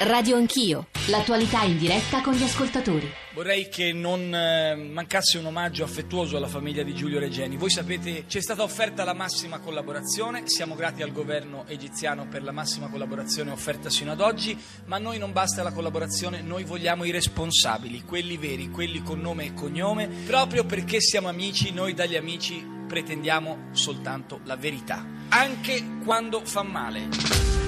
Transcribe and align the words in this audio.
Radio 0.00 0.36
Anch'io, 0.36 0.88
l'attualità 1.08 1.62
in 1.62 1.78
diretta 1.78 2.20
con 2.22 2.34
gli 2.34 2.42
ascoltatori. 2.42 3.10
Vorrei 3.34 3.68
che 3.68 3.92
non 3.92 4.34
eh, 4.34 4.74
mancasse 4.74 5.38
un 5.38 5.46
omaggio 5.46 5.84
affettuoso 5.84 6.36
alla 6.36 6.48
famiglia 6.48 6.82
di 6.82 6.94
Giulio 6.94 7.18
Regeni. 7.18 7.56
Voi 7.56 7.70
sapete, 7.70 8.24
ci 8.26 8.38
è 8.38 8.40
stata 8.40 8.62
offerta 8.62 9.04
la 9.04 9.14
massima 9.14 9.58
collaborazione, 9.58 10.48
siamo 10.48 10.74
grati 10.74 11.02
al 11.02 11.12
governo 11.12 11.64
egiziano 11.66 12.26
per 12.26 12.42
la 12.42 12.52
massima 12.52 12.88
collaborazione 12.88 13.50
offerta 13.50 13.90
sino 13.90 14.12
ad 14.12 14.20
oggi, 14.20 14.58
ma 14.86 14.96
a 14.96 15.00
noi 15.00 15.18
non 15.18 15.32
basta 15.32 15.62
la 15.62 15.72
collaborazione, 15.72 16.42
noi 16.42 16.64
vogliamo 16.64 17.04
i 17.04 17.10
responsabili, 17.10 18.02
quelli 18.02 18.36
veri, 18.36 18.70
quelli 18.70 19.02
con 19.02 19.20
nome 19.20 19.46
e 19.46 19.54
cognome, 19.54 20.08
proprio 20.26 20.64
perché 20.64 21.00
siamo 21.00 21.28
amici, 21.28 21.72
noi 21.72 21.94
dagli 21.94 22.16
amici 22.16 22.66
pretendiamo 22.88 23.68
soltanto 23.72 24.40
la 24.44 24.56
verità, 24.56 25.06
anche 25.28 25.98
quando 26.04 26.44
fa 26.44 26.62
male. 26.62 27.61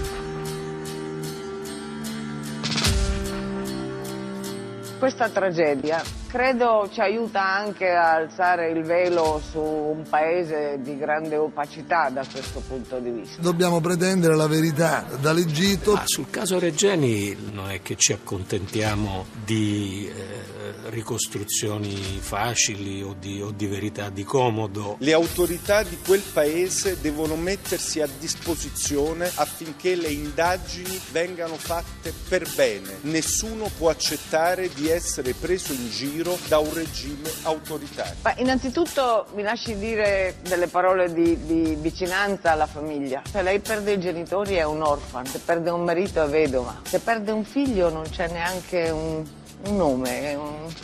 Questa 5.04 5.28
tragedia 5.28 6.02
credo 6.34 6.88
ci 6.90 7.00
aiuta 7.00 7.44
anche 7.44 7.90
a 7.90 8.14
alzare 8.14 8.68
il 8.72 8.82
velo 8.82 9.40
su 9.52 9.60
un 9.60 10.02
paese 10.08 10.80
di 10.82 10.98
grande 10.98 11.36
opacità 11.36 12.10
da 12.10 12.26
questo 12.28 12.60
punto 12.66 12.98
di 12.98 13.10
vista. 13.10 13.40
Dobbiamo 13.40 13.80
pretendere 13.80 14.34
la 14.34 14.48
verità 14.48 15.06
dall'Egitto. 15.20 15.92
Ma 15.92 16.02
sul 16.06 16.28
caso 16.30 16.58
Regeni 16.58 17.36
non 17.52 17.70
è 17.70 17.82
che 17.82 17.94
ci 17.94 18.12
accontentiamo 18.12 19.26
di 19.44 20.08
eh, 20.08 20.90
ricostruzioni 20.90 21.94
facili 22.18 23.00
o 23.00 23.14
di, 23.16 23.40
o 23.40 23.52
di 23.52 23.68
verità 23.68 24.10
di 24.10 24.24
comodo. 24.24 24.96
Le 24.98 25.12
autorità 25.12 25.84
di 25.84 25.96
quel 26.04 26.22
paese 26.32 27.00
devono 27.00 27.36
mettersi 27.36 28.00
a 28.00 28.08
disposizione 28.18 29.30
affinché 29.36 29.94
le 29.94 30.08
indagini 30.08 31.00
vengano 31.12 31.54
fatte 31.54 32.12
per 32.28 32.44
bene. 32.56 32.98
Nessuno 33.02 33.70
può 33.78 33.88
accettare 33.88 34.68
di 34.74 34.88
essere 34.88 35.32
preso 35.34 35.72
in 35.72 35.90
giro 35.90 36.22
da 36.48 36.58
un 36.58 36.72
regime 36.72 37.28
autoritario. 37.42 38.14
Ma 38.22 38.34
innanzitutto 38.36 39.26
mi 39.34 39.42
lasci 39.42 39.76
dire 39.78 40.36
delle 40.42 40.68
parole 40.68 41.12
di, 41.12 41.44
di 41.44 41.76
vicinanza 41.78 42.52
alla 42.52 42.66
famiglia. 42.66 43.22
Se 43.30 43.42
lei 43.42 43.60
perde 43.60 43.92
i 43.92 44.00
genitori 44.00 44.54
è 44.54 44.64
un 44.64 44.82
orfano, 44.82 45.26
se 45.26 45.38
perde 45.38 45.70
un 45.70 45.84
marito 45.84 46.22
è 46.22 46.28
vedova, 46.28 46.80
se 46.84 46.98
perde 47.00 47.32
un 47.32 47.44
figlio 47.44 47.90
non 47.90 48.04
c'è 48.08 48.28
neanche 48.28 48.90
un, 48.90 49.24
un 49.66 49.76
nome, 49.76 50.34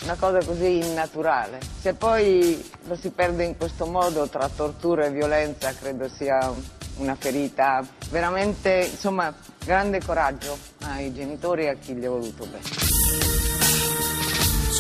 una 0.03 0.17
cosa 0.19 0.45
così 0.45 0.79
innaturale. 0.79 1.59
Se 1.81 1.95
poi 1.95 2.71
lo 2.85 2.97
si 2.97 3.11
perde 3.11 3.45
in 3.45 3.57
questo 3.57 3.87
modo 3.87 4.29
tra 4.29 4.49
tortura 4.49 5.07
e 5.07 5.11
violenza 5.11 5.73
credo 5.73 6.09
sia 6.09 6.53
una 6.97 7.15
ferita 7.15 7.85
veramente, 8.11 8.89
insomma, 8.91 9.35
grande 9.65 10.01
coraggio 10.05 10.57
ai 10.83 11.13
genitori 11.15 11.65
e 11.65 11.69
a 11.69 11.75
chi 11.75 11.95
gli 11.95 12.05
ha 12.05 12.11
voluto 12.11 12.45
bene. 12.45 12.90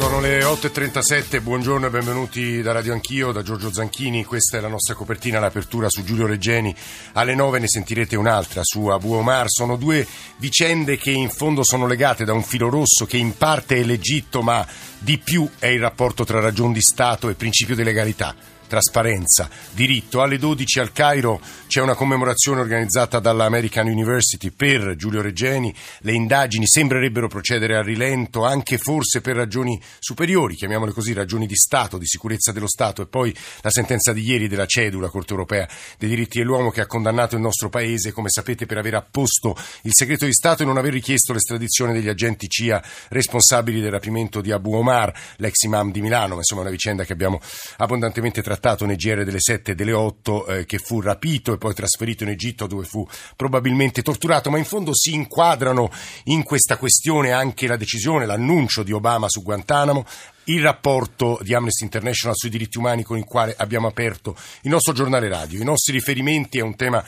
Sono 0.00 0.18
le 0.18 0.42
8.37, 0.42 1.42
buongiorno 1.42 1.84
e 1.84 1.90
benvenuti 1.90 2.62
da 2.62 2.72
Radio 2.72 2.94
Anch'io, 2.94 3.32
da 3.32 3.42
Giorgio 3.42 3.70
Zanchini, 3.70 4.24
questa 4.24 4.56
è 4.56 4.60
la 4.62 4.68
nostra 4.68 4.94
copertina, 4.94 5.38
l'apertura 5.38 5.90
su 5.90 6.02
Giulio 6.02 6.26
Reggeni, 6.26 6.74
alle 7.12 7.34
9 7.34 7.58
ne 7.58 7.68
sentirete 7.68 8.16
un'altra 8.16 8.62
su 8.64 8.86
Abu 8.86 9.12
Omar, 9.12 9.50
sono 9.50 9.76
due 9.76 10.06
vicende 10.38 10.96
che 10.96 11.10
in 11.10 11.28
fondo 11.28 11.62
sono 11.62 11.86
legate 11.86 12.24
da 12.24 12.32
un 12.32 12.42
filo 12.42 12.70
rosso 12.70 13.04
che 13.04 13.18
in 13.18 13.36
parte 13.36 13.76
è 13.76 13.82
l'Egitto 13.82 14.40
ma 14.40 14.66
di 14.98 15.18
più 15.18 15.46
è 15.58 15.66
il 15.66 15.80
rapporto 15.80 16.24
tra 16.24 16.40
ragion 16.40 16.72
di 16.72 16.80
Stato 16.80 17.28
e 17.28 17.34
principio 17.34 17.76
di 17.76 17.84
legalità 17.84 18.34
trasparenza, 18.70 19.50
diritto. 19.72 20.22
Alle 20.22 20.38
12 20.38 20.78
al 20.78 20.92
Cairo 20.92 21.40
c'è 21.66 21.80
una 21.80 21.96
commemorazione 21.96 22.60
organizzata 22.60 23.18
dall'American 23.18 23.88
University 23.88 24.50
per 24.52 24.94
Giulio 24.94 25.20
Reggeni. 25.20 25.74
Le 26.02 26.12
indagini 26.12 26.68
sembrerebbero 26.68 27.26
procedere 27.26 27.76
a 27.76 27.82
rilento, 27.82 28.44
anche 28.44 28.78
forse 28.78 29.20
per 29.20 29.34
ragioni 29.34 29.78
superiori, 29.98 30.54
chiamiamole 30.54 30.92
così, 30.92 31.12
ragioni 31.12 31.48
di 31.48 31.56
Stato, 31.56 31.98
di 31.98 32.06
sicurezza 32.06 32.52
dello 32.52 32.68
Stato. 32.68 33.02
E 33.02 33.06
poi 33.06 33.34
la 33.62 33.70
sentenza 33.70 34.12
di 34.12 34.22
ieri 34.22 34.46
della 34.46 34.66
CEDU, 34.66 35.00
la 35.00 35.08
Corte 35.08 35.32
Europea 35.32 35.68
dei 35.98 36.08
diritti 36.08 36.38
dell'uomo, 36.38 36.70
che 36.70 36.80
ha 36.80 36.86
condannato 36.86 37.34
il 37.34 37.42
nostro 37.42 37.70
Paese, 37.70 38.12
come 38.12 38.28
sapete, 38.28 38.66
per 38.66 38.78
aver 38.78 38.94
apposto 38.94 39.56
il 39.82 39.94
segreto 39.94 40.26
di 40.26 40.32
Stato 40.32 40.62
e 40.62 40.66
non 40.66 40.76
aver 40.76 40.92
richiesto 40.92 41.32
l'estradizione 41.32 41.92
degli 41.92 42.08
agenti 42.08 42.46
CIA 42.46 42.80
responsabili 43.08 43.80
del 43.80 43.90
rapimento 43.90 44.40
di 44.40 44.52
Abu 44.52 44.74
Omar, 44.74 45.12
l'ex 45.38 45.60
imam 45.64 45.90
di 45.90 46.00
Milano. 46.00 46.36
Insomma, 46.36 46.60
una 46.60 46.70
vicenda 46.70 47.02
che 47.02 47.12
abbiamo 47.12 47.40
abbondantemente 47.78 48.42
trattato 48.42 48.58
trattato 48.60 48.84
nei 48.84 48.96
GR 48.96 49.24
delle 49.24 49.40
7 49.40 49.72
e 49.72 49.74
delle 49.74 49.92
8 49.92 50.46
eh, 50.46 50.66
che 50.66 50.76
fu 50.78 51.00
rapito 51.00 51.54
e 51.54 51.58
poi 51.58 51.72
trasferito 51.72 52.24
in 52.24 52.28
Egitto 52.28 52.66
dove 52.66 52.84
fu 52.84 53.06
probabilmente 53.34 54.02
torturato, 54.02 54.50
ma 54.50 54.58
in 54.58 54.66
fondo 54.66 54.94
si 54.94 55.14
inquadrano 55.14 55.90
in 56.24 56.42
questa 56.42 56.76
questione 56.76 57.32
anche 57.32 57.66
la 57.66 57.76
decisione, 57.76 58.26
l'annuncio 58.26 58.82
di 58.82 58.92
Obama 58.92 59.28
su 59.30 59.42
Guantanamo, 59.42 60.04
il 60.44 60.62
rapporto 60.62 61.38
di 61.42 61.54
Amnesty 61.54 61.84
International 61.84 62.36
sui 62.36 62.50
diritti 62.50 62.76
umani 62.76 63.02
con 63.02 63.16
il 63.16 63.24
quale 63.24 63.54
abbiamo 63.56 63.86
aperto 63.86 64.36
il 64.62 64.70
nostro 64.70 64.92
giornale 64.92 65.28
radio. 65.28 65.60
I 65.60 65.64
nostri 65.64 65.94
riferimenti 65.94 66.58
è 66.58 66.62
un 66.62 66.76
tema 66.76 67.02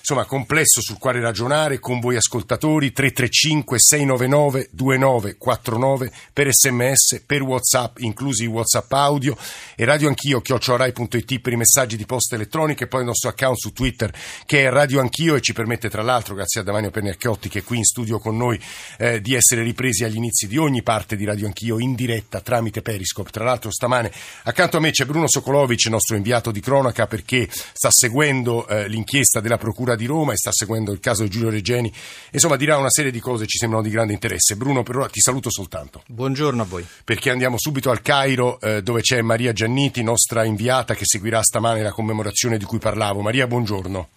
insomma 0.00 0.24
complesso 0.24 0.80
sul 0.80 0.98
quale 0.98 1.20
ragionare 1.20 1.78
con 1.78 2.00
voi 2.00 2.16
ascoltatori 2.16 2.92
335 2.92 3.78
699 3.78 4.68
2949 4.72 6.12
per 6.32 6.52
sms, 6.52 7.22
per 7.24 7.42
whatsapp, 7.42 7.98
inclusi 7.98 8.44
i 8.44 8.46
whatsapp 8.46 8.90
audio 8.92 9.36
e 9.76 9.84
radio 9.84 10.08
anch'io 10.08 10.40
chiocciorai.it 10.40 11.40
per 11.40 11.52
i 11.52 11.56
messaggi 11.56 11.96
di 11.96 12.06
posta 12.06 12.34
elettronica 12.34 12.84
e 12.84 12.88
poi 12.88 13.00
il 13.00 13.06
nostro 13.06 13.30
account 13.30 13.58
su 13.58 13.72
Twitter 13.72 14.12
che 14.46 14.64
è 14.64 14.70
radio 14.70 15.00
anch'io 15.00 15.34
e 15.36 15.40
ci 15.40 15.52
permette 15.52 15.88
tra 15.88 16.02
l'altro 16.02 16.34
grazie 16.34 16.60
a 16.60 16.64
Damanio 16.64 16.90
Pernacchiotti 16.90 17.48
che 17.48 17.60
è 17.60 17.64
qui 17.64 17.78
in 17.78 17.84
studio 17.84 18.18
con 18.18 18.36
noi 18.36 18.60
eh, 18.98 19.20
di 19.20 19.34
essere 19.34 19.62
ripresi 19.62 20.04
agli 20.04 20.16
inizi 20.16 20.46
di 20.46 20.56
ogni 20.56 20.82
parte 20.82 21.16
di 21.16 21.24
radio 21.24 21.46
anch'io 21.46 21.78
in 21.78 21.94
diretta 21.94 22.40
tramite 22.40 22.82
Periscope. 22.82 23.30
Tra 23.30 23.44
l'altro 23.44 23.70
stamane 23.70 24.10
accanto 24.44 24.76
a 24.76 24.80
me 24.80 24.90
c'è 24.90 25.04
Bruno 25.04 25.28
Sokolovic 25.28 25.86
nostro 25.86 26.16
inviato 26.16 26.50
di 26.50 26.60
cronaca 26.60 27.06
perché 27.06 27.48
sta 27.50 27.90
seguendo 27.90 28.66
eh, 28.66 28.88
l'inchiesta 28.88 29.40
della 29.40 29.58
procura 29.58 29.89
Procura 29.90 29.96
di 29.96 30.06
Roma 30.06 30.32
e 30.32 30.36
sta 30.36 30.52
seguendo 30.52 30.92
il 30.92 31.00
caso 31.00 31.22
di 31.22 31.30
Giulio 31.30 31.50
Regeni. 31.50 31.92
Insomma, 32.30 32.56
dirà 32.56 32.76
una 32.76 32.90
serie 32.90 33.10
di 33.10 33.18
cose 33.18 33.44
che 33.44 33.48
ci 33.48 33.58
sembrano 33.58 33.82
di 33.82 33.90
grande 33.90 34.12
interesse. 34.12 34.54
Bruno, 34.54 34.82
per 34.82 34.96
ora 34.96 35.08
ti 35.08 35.20
saluto 35.20 35.50
soltanto. 35.50 36.02
Buongiorno 36.06 36.62
a 36.62 36.64
voi. 36.64 36.86
Perché 37.04 37.30
andiamo 37.30 37.56
subito 37.58 37.90
al 37.90 38.02
Cairo, 38.02 38.60
eh, 38.60 38.82
dove 38.82 39.00
c'è 39.00 39.20
Maria 39.22 39.52
Gianniti, 39.52 40.02
nostra 40.02 40.44
inviata, 40.44 40.94
che 40.94 41.04
seguirà 41.04 41.42
stamane 41.42 41.82
la 41.82 41.90
commemorazione 41.90 42.58
di 42.58 42.64
cui 42.64 42.78
parlavo. 42.78 43.20
Maria, 43.20 43.46
buongiorno. 43.46 44.08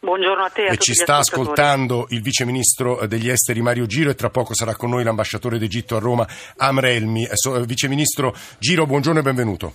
Buongiorno 0.00 0.44
a 0.44 0.48
te. 0.48 0.66
A 0.66 0.72
e 0.72 0.76
ci 0.78 0.94
sta 0.94 1.16
ascoltando 1.16 2.06
il 2.10 2.22
vice 2.22 2.44
ministro 2.44 3.04
degli 3.06 3.28
esteri 3.28 3.60
Mario 3.60 3.86
Giro 3.86 4.10
e 4.10 4.14
tra 4.14 4.30
poco 4.30 4.54
sarà 4.54 4.74
con 4.74 4.90
noi 4.90 5.04
l'ambasciatore 5.04 5.58
d'Egitto 5.58 5.96
a 5.96 5.98
Roma 5.98 6.26
Amrelmi. 6.56 7.24
Eh, 7.24 7.66
vice 7.66 7.88
ministro 7.88 8.34
Giro, 8.58 8.86
buongiorno 8.86 9.18
e 9.18 9.22
benvenuto. 9.22 9.74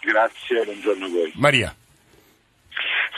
Grazie, 0.00 0.62
buongiorno 0.64 1.06
a 1.06 1.08
voi. 1.08 1.32
Maria. 1.36 1.74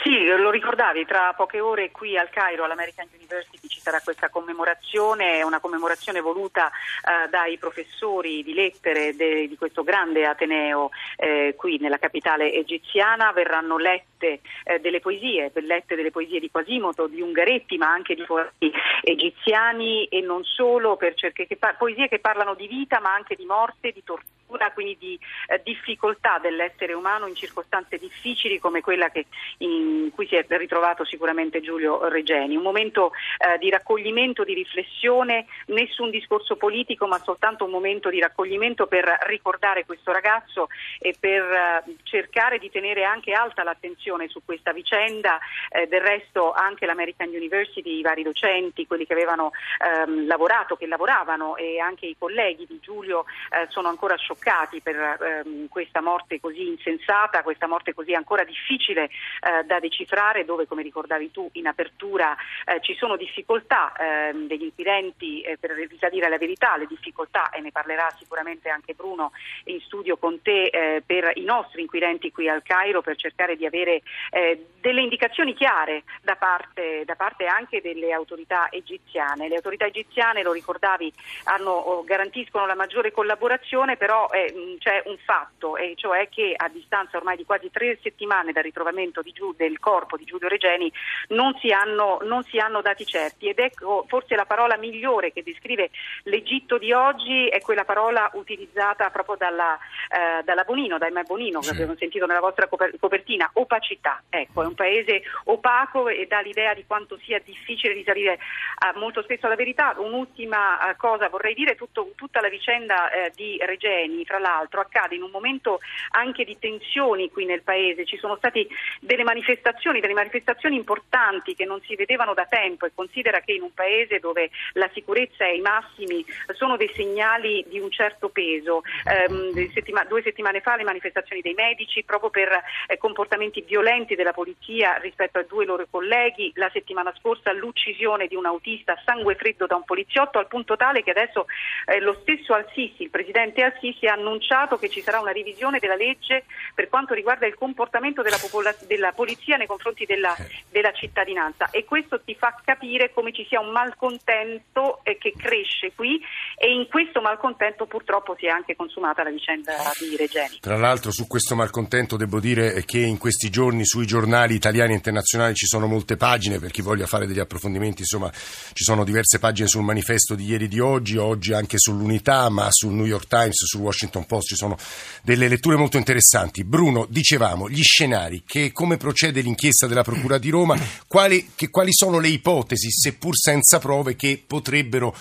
Sì, 0.07 0.23
lo 0.23 0.49
ricordavi, 0.51 1.05
tra 1.05 1.33
poche 1.33 1.59
ore 1.59 1.91
qui 1.91 2.17
al 2.17 2.29
Cairo, 2.29 2.63
all'American 2.63 3.09
University, 3.13 3.67
ci 3.67 3.81
sarà 3.81 3.99
questa 4.01 4.29
commemorazione, 4.29 5.43
una 5.43 5.59
commemorazione 5.59 6.21
voluta 6.21 6.67
eh, 6.69 7.27
dai 7.27 7.57
professori 7.57 8.41
di 8.41 8.53
lettere 8.53 9.17
de, 9.17 9.49
di 9.49 9.57
questo 9.57 9.83
grande 9.83 10.25
Ateneo 10.25 10.91
eh, 11.17 11.55
qui 11.57 11.77
nella 11.79 11.97
capitale 11.97 12.53
egiziana. 12.53 13.33
Verranno 13.33 13.77
lette 13.77 14.39
eh, 14.63 14.79
delle 14.79 15.01
poesie, 15.01 15.51
lette 15.55 15.97
delle 15.97 16.11
poesie 16.11 16.39
di 16.39 16.49
Quasimodo, 16.49 17.07
di 17.07 17.19
Ungaretti, 17.19 17.75
ma 17.75 17.91
anche 17.91 18.15
di 18.15 18.23
poeti 18.23 18.71
egiziani 19.01 20.05
e 20.05 20.21
non 20.21 20.41
solo, 20.45 20.95
per 20.95 21.15
cerche, 21.15 21.47
che, 21.47 21.57
poesie 21.77 22.07
che 22.07 22.19
parlano 22.19 22.53
di 22.53 22.67
vita, 22.67 23.01
ma 23.01 23.13
anche 23.13 23.35
di 23.35 23.43
morte, 23.43 23.91
di 23.91 24.01
tortura 24.05 24.36
quindi 24.73 24.97
di 24.97 25.19
eh, 25.47 25.61
difficoltà 25.63 26.39
dell'essere 26.39 26.93
umano 26.93 27.27
in 27.27 27.35
circostanze 27.35 27.97
difficili 27.97 28.59
come 28.59 28.81
quella 28.81 29.09
che, 29.09 29.25
in 29.59 30.09
cui 30.13 30.25
si 30.27 30.35
è 30.35 30.45
ritrovato 30.47 31.03
sicuramente 31.03 31.61
Giulio 31.61 32.07
Regeni. 32.07 32.55
Un 32.55 32.63
momento 32.63 33.11
eh, 33.37 33.57
di 33.57 33.69
raccoglimento, 33.69 34.43
di 34.43 34.53
riflessione, 34.53 35.45
nessun 35.67 36.09
discorso 36.09 36.55
politico 36.55 37.07
ma 37.07 37.19
soltanto 37.19 37.65
un 37.65 37.71
momento 37.71 38.09
di 38.09 38.19
raccoglimento 38.19 38.87
per 38.87 39.05
ricordare 39.27 39.85
questo 39.85 40.11
ragazzo 40.11 40.69
e 40.99 41.13
per 41.19 41.43
eh, 41.43 41.95
cercare 42.03 42.57
di 42.57 42.71
tenere 42.71 43.03
anche 43.03 43.33
alta 43.33 43.63
l'attenzione 43.63 44.27
su 44.29 44.41
questa 44.45 44.71
vicenda. 44.71 45.39
Eh, 45.69 45.87
del 45.87 46.01
resto 46.01 46.53
anche 46.53 46.85
l'American 46.85 47.27
University, 47.29 47.97
i 47.97 48.01
vari 48.01 48.23
docenti, 48.23 48.87
quelli 48.87 49.05
che 49.05 49.13
avevano 49.13 49.51
ehm, 49.79 50.25
lavorato, 50.25 50.75
che 50.75 50.87
lavoravano 50.87 51.57
e 51.57 51.79
anche 51.79 52.05
i 52.05 52.15
colleghi 52.17 52.65
di 52.65 52.79
Giulio 52.81 53.25
eh, 53.51 53.67
sono 53.69 53.89
ancora 53.89 54.15
scioccati 54.15 54.36
toccati 54.37 54.81
per 54.81 54.95
ehm, 54.95 55.67
questa 55.67 56.01
morte 56.01 56.39
così 56.39 56.67
insensata, 56.67 57.41
questa 57.41 57.67
morte 57.67 57.93
così 57.93 58.13
ancora 58.13 58.43
difficile 58.43 59.05
eh, 59.05 59.63
da 59.65 59.79
decifrare, 59.79 60.45
dove 60.45 60.67
come 60.67 60.83
ricordavi 60.83 61.31
tu 61.31 61.49
in 61.53 61.67
apertura 61.67 62.35
eh, 62.65 62.79
ci 62.81 62.95
sono 62.95 63.17
difficoltà 63.17 63.93
ehm, 63.97 64.47
degli 64.47 64.63
inquirenti 64.63 65.41
eh, 65.41 65.57
per 65.57 65.71
risalire 65.71 66.29
la 66.29 66.37
verità, 66.37 66.77
le 66.77 66.85
difficoltà 66.87 67.49
e 67.49 67.61
ne 67.61 67.71
parlerà 67.71 68.09
sicuramente 68.17 68.69
anche 68.69 68.93
Bruno 68.93 69.31
in 69.65 69.81
studio 69.81 70.17
con 70.17 70.41
te 70.41 70.65
eh, 70.65 71.03
per 71.05 71.31
i 71.35 71.43
nostri 71.43 71.81
inquirenti 71.81 72.31
qui 72.31 72.47
al 72.47 72.63
Cairo 72.63 73.01
per 73.01 73.15
cercare 73.15 73.55
di 73.55 73.65
avere 73.65 74.01
eh, 74.31 74.67
delle 74.79 75.01
indicazioni 75.01 75.53
chiare 75.53 76.03
da 76.21 76.35
parte, 76.35 77.03
da 77.05 77.15
parte 77.15 77.45
anche 77.45 77.81
delle 77.81 78.11
autorità 78.13 78.69
egiziane. 78.71 79.47
Le 79.49 79.55
autorità 79.55 79.85
egiziane, 79.85 80.43
lo 80.43 80.53
ricordavi, 80.53 81.11
hanno, 81.45 82.03
garantiscono 82.05 82.65
la 82.65 82.75
maggiore 82.75 83.11
collaborazione, 83.11 83.97
però 83.97 84.26
eh, 84.31 84.75
c'è 84.79 85.03
un 85.05 85.17
fatto, 85.23 85.77
e 85.77 85.93
cioè 85.95 86.29
che 86.29 86.53
a 86.55 86.67
distanza 86.69 87.17
ormai 87.17 87.37
di 87.37 87.45
quasi 87.45 87.69
tre 87.71 87.97
settimane 88.01 88.51
dal 88.51 88.63
ritrovamento 88.63 89.21
Giu, 89.21 89.53
del 89.55 89.79
corpo 89.79 90.17
di 90.17 90.23
Giulio 90.23 90.47
Regeni 90.47 90.91
non 91.29 91.55
si, 91.59 91.71
hanno, 91.71 92.19
non 92.23 92.43
si 92.43 92.57
hanno 92.57 92.81
dati 92.81 93.05
certi 93.05 93.47
ed 93.47 93.59
ecco 93.59 94.05
forse 94.07 94.35
la 94.35 94.45
parola 94.45 94.77
migliore 94.77 95.31
che 95.31 95.43
descrive 95.43 95.89
l'Egitto 96.23 96.77
di 96.77 96.91
oggi 96.91 97.47
è 97.47 97.61
quella 97.61 97.85
parola 97.85 98.29
utilizzata 98.33 99.09
proprio 99.09 99.35
dalla, 99.35 99.77
eh, 100.09 100.43
dalla 100.43 100.63
Bonino, 100.63 100.97
da 100.97 101.07
Emma 101.07 101.23
Bonino, 101.23 101.61
sì. 101.61 101.69
che 101.69 101.75
abbiamo 101.75 101.95
sentito 101.97 102.25
nella 102.25 102.39
vostra 102.39 102.67
copertina, 102.67 103.49
opacità. 103.53 104.23
Ecco, 104.29 104.63
è 104.63 104.65
un 104.65 104.75
paese 104.75 105.21
opaco 105.45 106.07
e 106.07 106.25
dà 106.27 106.39
l'idea 106.41 106.73
di 106.73 106.85
quanto 106.85 107.17
sia 107.23 107.39
difficile 107.39 107.93
risalire 107.93 108.33
eh, 108.33 108.97
molto 108.97 109.21
spesso 109.21 109.45
alla 109.45 109.55
verità. 109.55 109.95
Un'ultima 109.97 110.89
eh, 110.89 110.95
cosa 110.95 111.29
vorrei 111.29 111.53
dire, 111.53 111.75
tutto, 111.75 112.11
tutta 112.15 112.41
la 112.41 112.49
vicenda 112.49 113.09
eh, 113.11 113.31
di 113.35 113.57
Regeni, 113.61 114.16
fra 114.25 114.39
l'altro, 114.39 114.81
accade 114.81 115.15
in 115.15 115.23
un 115.23 115.31
momento 115.31 115.79
anche 116.11 116.43
di 116.43 116.57
tensioni 116.59 117.29
qui 117.29 117.45
nel 117.45 117.61
paese. 117.61 118.05
Ci 118.05 118.17
sono 118.17 118.35
state 118.37 118.67
delle 118.99 119.23
manifestazioni, 119.23 119.99
delle 119.99 120.13
manifestazioni 120.13 120.75
importanti 120.75 121.55
che 121.55 121.65
non 121.65 121.81
si 121.81 121.95
vedevano 121.95 122.33
da 122.33 122.45
tempo 122.45 122.85
e 122.85 122.91
considera 122.93 123.39
che 123.41 123.53
in 123.53 123.61
un 123.61 123.73
paese 123.73 124.19
dove 124.19 124.49
la 124.73 124.89
sicurezza 124.93 125.45
è 125.45 125.49
ai 125.49 125.61
massimi 125.61 126.25
sono 126.53 126.77
dei 126.77 126.91
segnali 126.93 127.65
di 127.67 127.79
un 127.79 127.91
certo 127.91 128.29
peso. 128.29 128.81
Eh, 129.05 129.69
settima, 129.73 130.03
due 130.05 130.21
settimane 130.21 130.61
fa 130.61 130.75
le 130.75 130.83
manifestazioni 130.83 131.41
dei 131.41 131.53
medici 131.53 132.03
proprio 132.03 132.29
per 132.29 132.49
eh, 132.87 132.97
comportamenti 132.97 133.61
violenti 133.61 134.15
della 134.15 134.33
polizia 134.33 134.97
rispetto 134.97 135.39
a 135.39 135.43
due 135.43 135.65
loro 135.65 135.85
colleghi, 135.89 136.51
la 136.55 136.69
settimana 136.71 137.13
scorsa 137.19 137.51
l'uccisione 137.51 138.27
di 138.27 138.35
un 138.35 138.45
autista 138.45 138.93
a 138.93 139.01
sangue 139.05 139.35
freddo 139.35 139.65
da 139.65 139.75
un 139.75 139.83
poliziotto 139.83 140.39
al 140.39 140.47
punto 140.47 140.75
tale 140.75 141.03
che 141.03 141.11
adesso 141.11 141.45
eh, 141.85 141.99
lo 141.99 142.17
stesso 142.21 142.53
Al-Sisi, 142.53 143.03
il 143.03 143.09
presidente 143.09 143.63
Al-Sisi 143.63 144.06
ha 144.07 144.13
annunciato 144.13 144.77
che 144.77 144.89
ci 144.89 145.01
sarà 145.01 145.19
una 145.19 145.31
revisione 145.31 145.79
della 145.79 145.95
legge 145.95 146.45
per 146.73 146.89
quanto 146.89 147.13
riguarda 147.13 147.45
il 147.45 147.55
comportamento 147.55 148.21
della, 148.21 148.37
popola- 148.37 148.75
della 148.85 149.11
polizia 149.11 149.57
nei 149.57 149.67
confronti 149.67 150.05
della, 150.05 150.35
della, 150.69 150.91
cittadinanza 150.91 151.69
e 151.69 151.83
questo 151.85 152.21
ti 152.21 152.33
fa 152.35 152.55
capire 152.63 153.11
come 153.13 153.33
ci 153.33 153.45
sia 153.47 153.59
un 153.59 153.71
malcontento 153.71 155.01
eh, 155.03 155.17
che 155.17 155.33
cresce 155.37 155.91
qui 155.93 156.19
e 156.57 156.71
in 156.71 156.87
questo 156.87 157.21
malcontento 157.21 157.85
purtroppo 157.85 158.35
si 158.37 158.45
è 158.45 158.49
anche 158.49 158.75
consumata 158.75 159.23
la 159.23 159.29
vicenda 159.29 159.73
di 159.99 160.15
Regeni. 160.15 160.59
Tra 160.59 160.77
l'altro 160.77 161.11
su 161.11 161.27
questo 161.27 161.55
malcontento 161.55 162.15
devo 162.15 162.39
dire 162.39 162.83
che 162.85 162.99
in 162.99 163.17
questi 163.17 163.49
giorni 163.49 163.85
sui 163.85 164.05
giornali 164.05 164.55
italiani 164.55 164.93
e 164.93 164.95
internazionali 164.95 165.53
ci 165.53 165.65
sono 165.65 165.87
molte 165.87 166.15
pagine, 166.15 166.59
per 166.59 166.71
chi 166.71 166.81
voglia 166.81 167.05
fare 167.05 167.27
degli 167.27 167.39
approfondimenti, 167.39 168.01
insomma 168.01 168.31
ci 168.31 168.83
sono 168.83 169.03
diverse 169.03 169.39
pagine 169.39 169.67
sul 169.67 169.83
manifesto 169.83 170.35
di 170.35 170.45
ieri 170.45 170.65
e 170.65 170.67
di 170.67 170.79
oggi, 170.79 171.17
oggi 171.17 171.53
anche 171.53 171.77
sull'Unità, 171.77 172.49
ma 172.49 172.67
sul 172.69 172.93
New 172.93 173.05
York 173.05 173.27
Times, 173.27 173.65
sul 173.65 173.81
Washington 173.81 173.96
Post 174.25 174.47
ci 174.47 174.55
sono 174.55 174.77
delle 175.23 175.47
letture 175.47 175.75
molto 175.75 175.97
interessanti. 175.97 176.63
Bruno, 176.63 177.05
dicevamo, 177.09 177.69
gli 177.69 177.81
scenari, 177.81 178.43
che 178.45 178.71
come 178.71 178.97
procede 178.97 179.41
l'inchiesta 179.41 179.87
della 179.87 180.03
Procura 180.03 180.37
di 180.37 180.49
Roma, 180.49 180.79
quali, 181.07 181.51
che, 181.55 181.69
quali 181.69 181.91
sono 181.91 182.19
le 182.19 182.29
ipotesi, 182.29 182.91
seppur 182.91 183.35
senza 183.35 183.79
prove, 183.79 184.15
che 184.15 184.41
potrebbero 184.45 185.15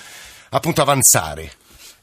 appunto 0.50 0.82
avanzare? 0.82 1.52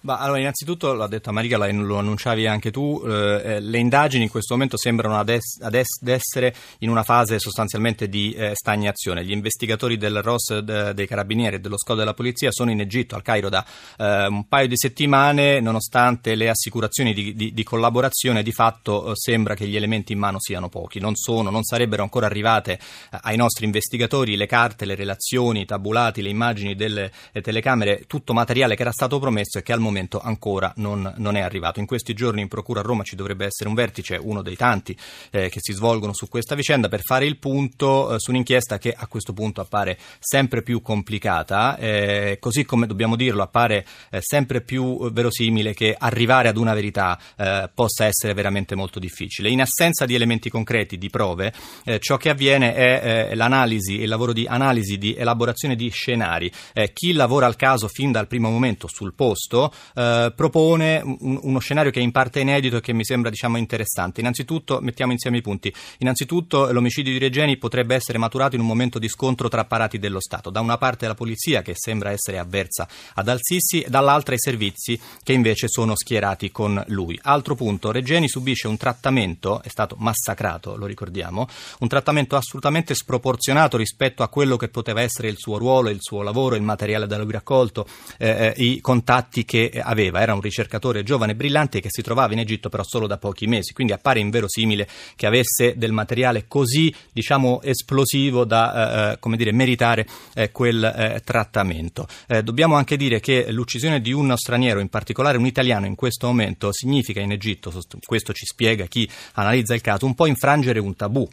Bah, 0.05 0.17
allora, 0.17 0.39
innanzitutto, 0.39 0.91
l'ha 0.91 1.07
detto 1.07 1.31
Marica, 1.31 1.55
lo 1.55 1.97
annunciavi 1.97 2.45
anche 2.45 2.71
tu, 2.71 3.01
eh, 3.05 3.41
eh, 3.41 3.59
le 3.61 3.77
indagini 3.77 4.23
in 4.25 4.29
questo 4.29 4.53
momento 4.53 4.75
sembrano 4.75 5.17
ad, 5.17 5.29
es- 5.29 5.61
ad, 5.61 5.75
es- 5.75 6.01
ad 6.01 6.09
essere 6.09 6.53
in 6.79 6.89
una 6.89 7.03
fase 7.03 7.39
sostanzialmente 7.39 8.09
di 8.09 8.33
eh, 8.33 8.51
stagnazione. 8.53 9.23
Gli 9.23 9.31
investigatori 9.31 9.95
del 9.95 10.21
ROS 10.21 10.57
de- 10.57 10.94
dei 10.94 11.07
Carabinieri 11.07 11.55
e 11.55 11.59
dello 11.61 11.77
SCO 11.77 11.95
della 11.95 12.13
Polizia 12.13 12.51
sono 12.51 12.69
in 12.69 12.81
Egitto, 12.81 13.15
al 13.15 13.21
Cairo, 13.21 13.47
da 13.47 13.65
eh, 13.97 14.25
un 14.25 14.45
paio 14.50 14.67
di 14.67 14.75
settimane, 14.75 15.61
nonostante 15.61 16.35
le 16.35 16.50
assicurazioni 16.50 17.13
di, 17.13 17.33
di, 17.33 17.53
di 17.53 17.63
collaborazione, 17.63 18.44
di 18.44 18.51
fatto 18.51 19.11
eh, 19.11 19.15
sembra 19.15 19.55
che 19.55 19.67
gli 19.67 19.77
elementi 19.77 20.11
in 20.11 20.19
mano 20.19 20.41
siano 20.41 20.67
pochi. 20.67 21.00
Non 21.00 21.15
sono, 21.15 21.50
non 21.50 21.63
sarebbero 21.63 22.03
ancora 22.03 22.25
arrivate 22.25 22.73
eh, 22.73 23.19
ai 23.21 23.38
nostri 23.38 23.63
investigatori 23.63 24.35
le 24.35 24.47
carte, 24.47 24.83
le 24.83 24.95
relazioni, 24.95 25.61
i 25.61 25.65
tabulati, 25.65 26.21
le 26.21 26.27
immagini 26.29 26.75
delle 26.75 27.09
telecamere, 27.41 28.03
tutto 28.05 28.33
materiale 28.33 28.75
che 28.75 28.81
era 28.81 28.91
stato 28.91 29.17
promesso 29.17 29.59
e 29.59 29.63
che 29.63 29.71
al 29.71 29.79
momento 29.79 29.91
momento 29.93 30.19
ancora 30.19 30.73
non, 30.77 31.13
non, 31.17 31.37
è 31.37 31.41
arrivato. 31.41 31.79
In 31.79 31.85
questi 31.85 32.13
giorni 32.13 32.41
in 32.41 32.47
Procura 32.47 32.79
a 32.79 32.83
Roma 32.83 33.03
ci 33.03 33.15
dovrebbe 33.15 33.45
essere 33.45 33.69
un 33.69 33.75
vertice, 33.75 34.19
uno 34.19 34.41
dei 34.41 34.55
tanti 34.55 34.97
eh, 35.29 35.49
che 35.49 35.59
si 35.61 35.71
svolgono 35.73 36.13
su 36.13 36.27
questa 36.27 36.55
vicenda, 36.55 36.89
per 36.89 37.01
fare 37.01 37.25
il 37.25 37.37
punto 37.37 38.15
eh, 38.15 38.19
su 38.19 38.31
un'inchiesta 38.31 38.79
che 38.79 38.93
a 38.95 39.07
questo 39.07 39.33
punto 39.33 39.61
appare 39.61 39.97
sempre 40.19 40.63
più 40.63 40.81
complicata, 40.81 41.77
eh, 41.77 42.37
così 42.39 42.65
come 42.65 42.87
dobbiamo 42.87 43.15
dirlo, 43.15 43.43
appare 43.43 43.85
eh, 44.09 44.19
sempre 44.21 44.61
più 44.61 45.11
verosimile 45.11 45.73
che 45.73 45.95
arrivare 45.97 46.47
ad 46.47 46.57
una 46.57 46.73
verità 46.73 47.19
eh, 47.37 47.69
possa 47.73 48.05
essere 48.05 48.33
veramente 48.33 48.75
molto 48.75 48.99
difficile. 48.99 49.49
In 49.49 49.61
assenza 49.61 50.05
di 50.05 50.15
elementi 50.15 50.49
concreti, 50.49 50.97
di 50.97 51.09
prove, 51.09 51.53
eh, 51.85 51.99
ciò 51.99 52.17
che 52.17 52.29
avviene 52.29 52.73
è 52.73 53.35
l'analisi, 53.35 54.01
il 54.01 54.09
lavoro 54.09 54.33
di 54.33 54.45
analisi, 54.47 54.97
di 54.97 55.15
elaborazione 55.15 55.75
di 55.75 55.89
scenari. 55.89 56.51
chi 56.93 57.13
lavora 57.13 57.45
al 57.45 57.55
caso 57.55 57.87
fin 57.87 58.11
dal 58.11 58.27
primo 58.27 58.49
momento 58.49 58.87
sul 58.87 59.13
posto 59.13 59.71
eh, 59.95 60.31
propone 60.35 61.01
un, 61.03 61.39
uno 61.41 61.59
scenario 61.59 61.91
che 61.91 62.00
è 62.00 62.03
in 62.03 62.12
parte 62.12 62.39
inedito 62.39 62.77
e 62.77 62.81
che 62.81 62.94
mi 62.94 63.03
sembra 63.03 63.30
diciamo, 63.30 63.57
interessante. 63.57 64.19
Innanzitutto, 64.19 64.80
mettiamo 64.81 65.12
insieme 65.12 65.38
i 65.38 65.41
punti. 65.41 65.74
Innanzitutto, 66.00 66.71
l'omicidio 66.71 67.12
di 67.12 67.19
Regeni 67.19 67.57
potrebbe 67.57 67.95
essere 67.95 68.18
maturato 68.18 68.56
in 68.56 68.62
un 68.62 68.68
momento 68.68 69.00
di 69.00 69.07
scontro 69.07 69.50
tra 69.50 69.62
apparati 69.62 70.00
dello 70.00 70.19
Stato. 70.19 70.50
Da 70.50 70.59
una 70.59 70.77
parte 70.77 71.07
la 71.07 71.15
polizia, 71.15 71.62
che 71.62 71.74
sembra 71.75 72.12
essere 72.12 72.38
avversa 72.38 72.88
ad 73.15 73.27
Al-Sisi, 73.27 73.85
dall'altra 73.88 74.35
i 74.35 74.39
servizi, 74.39 75.00
che 75.24 75.33
invece 75.33 75.68
sono 75.68 75.95
schierati 75.95 76.51
con 76.51 76.83
lui. 76.88 77.19
Altro 77.24 77.56
punto, 77.56 77.91
Regeni 77.91 78.27
subisce 78.27 78.68
un 78.68 78.77
trattamento, 78.77 79.62
è 79.63 79.69
stato 79.69 79.95
massacrato, 80.00 80.75
lo 80.75 80.86
ricordiamo, 80.86 81.47
un 81.79 81.88
trattamento 81.88 82.36
assolutamente 82.36 82.95
sproporzionato 82.95 83.77
rispetto 83.77 84.24
a 84.24 84.27
quello 84.27 84.57
che 84.57 84.69
poteva 84.69 85.01
essere 85.01 85.29
il 85.29 85.38
suo 85.38 85.57
ruolo, 85.57 85.89
il 85.89 86.00
suo 86.00 86.21
lavoro, 86.21 86.56
il 86.56 86.62
materiale 86.62 87.07
da 87.07 87.18
lui 87.18 87.31
raccolto, 87.31 87.88
eh, 88.18 88.53
eh 88.56 88.63
i 88.63 88.81
contatti 88.81 89.45
che 89.45 89.69
aveva, 89.81 90.21
era 90.21 90.33
un 90.33 90.41
ricercatore 90.41 91.03
giovane 91.03 91.31
e 91.31 91.35
brillante 91.35 91.79
che 91.79 91.89
si 91.89 92.01
trovava 92.01 92.33
in 92.33 92.39
Egitto 92.39 92.69
però 92.69 92.83
solo 92.83 93.07
da 93.07 93.17
pochi 93.17 93.47
mesi, 93.47 93.73
quindi 93.73 93.93
appare 93.93 94.19
inverosimile 94.19 94.87
che 95.15 95.25
avesse 95.25 95.75
del 95.77 95.91
materiale 95.91 96.45
così 96.47 96.93
diciamo 97.11 97.61
esplosivo 97.61 98.45
da 98.45 99.11
eh, 99.13 99.19
eh 99.21 99.35
dire, 99.35 99.51
meritare 99.51 100.07
eh, 100.35 100.51
quel 100.51 100.83
eh, 100.83 101.21
trattamento. 101.23 102.07
Eh, 102.27 102.43
dobbiamo 102.43 102.75
anche 102.75 102.97
dire 102.97 103.19
che 103.19 103.51
l'uccisione 103.51 104.01
di 104.01 104.12
uno 104.12 104.36
straniero, 104.36 104.79
in 104.79 104.89
particolare 104.89 105.38
un 105.38 105.45
italiano 105.45 105.86
in 105.86 105.95
questo 105.95 106.27
momento, 106.27 106.71
significa 106.71 107.19
in 107.19 107.31
Egitto, 107.31 107.71
questo 108.05 108.33
ci 108.33 108.45
spiega 108.45 108.86
chi 108.86 109.09
analizza 109.33 109.74
il 109.74 109.81
caso, 109.81 110.05
un 110.05 110.15
po' 110.15 110.25
infrangere 110.25 110.79
un 110.79 110.95
tabù 110.95 111.27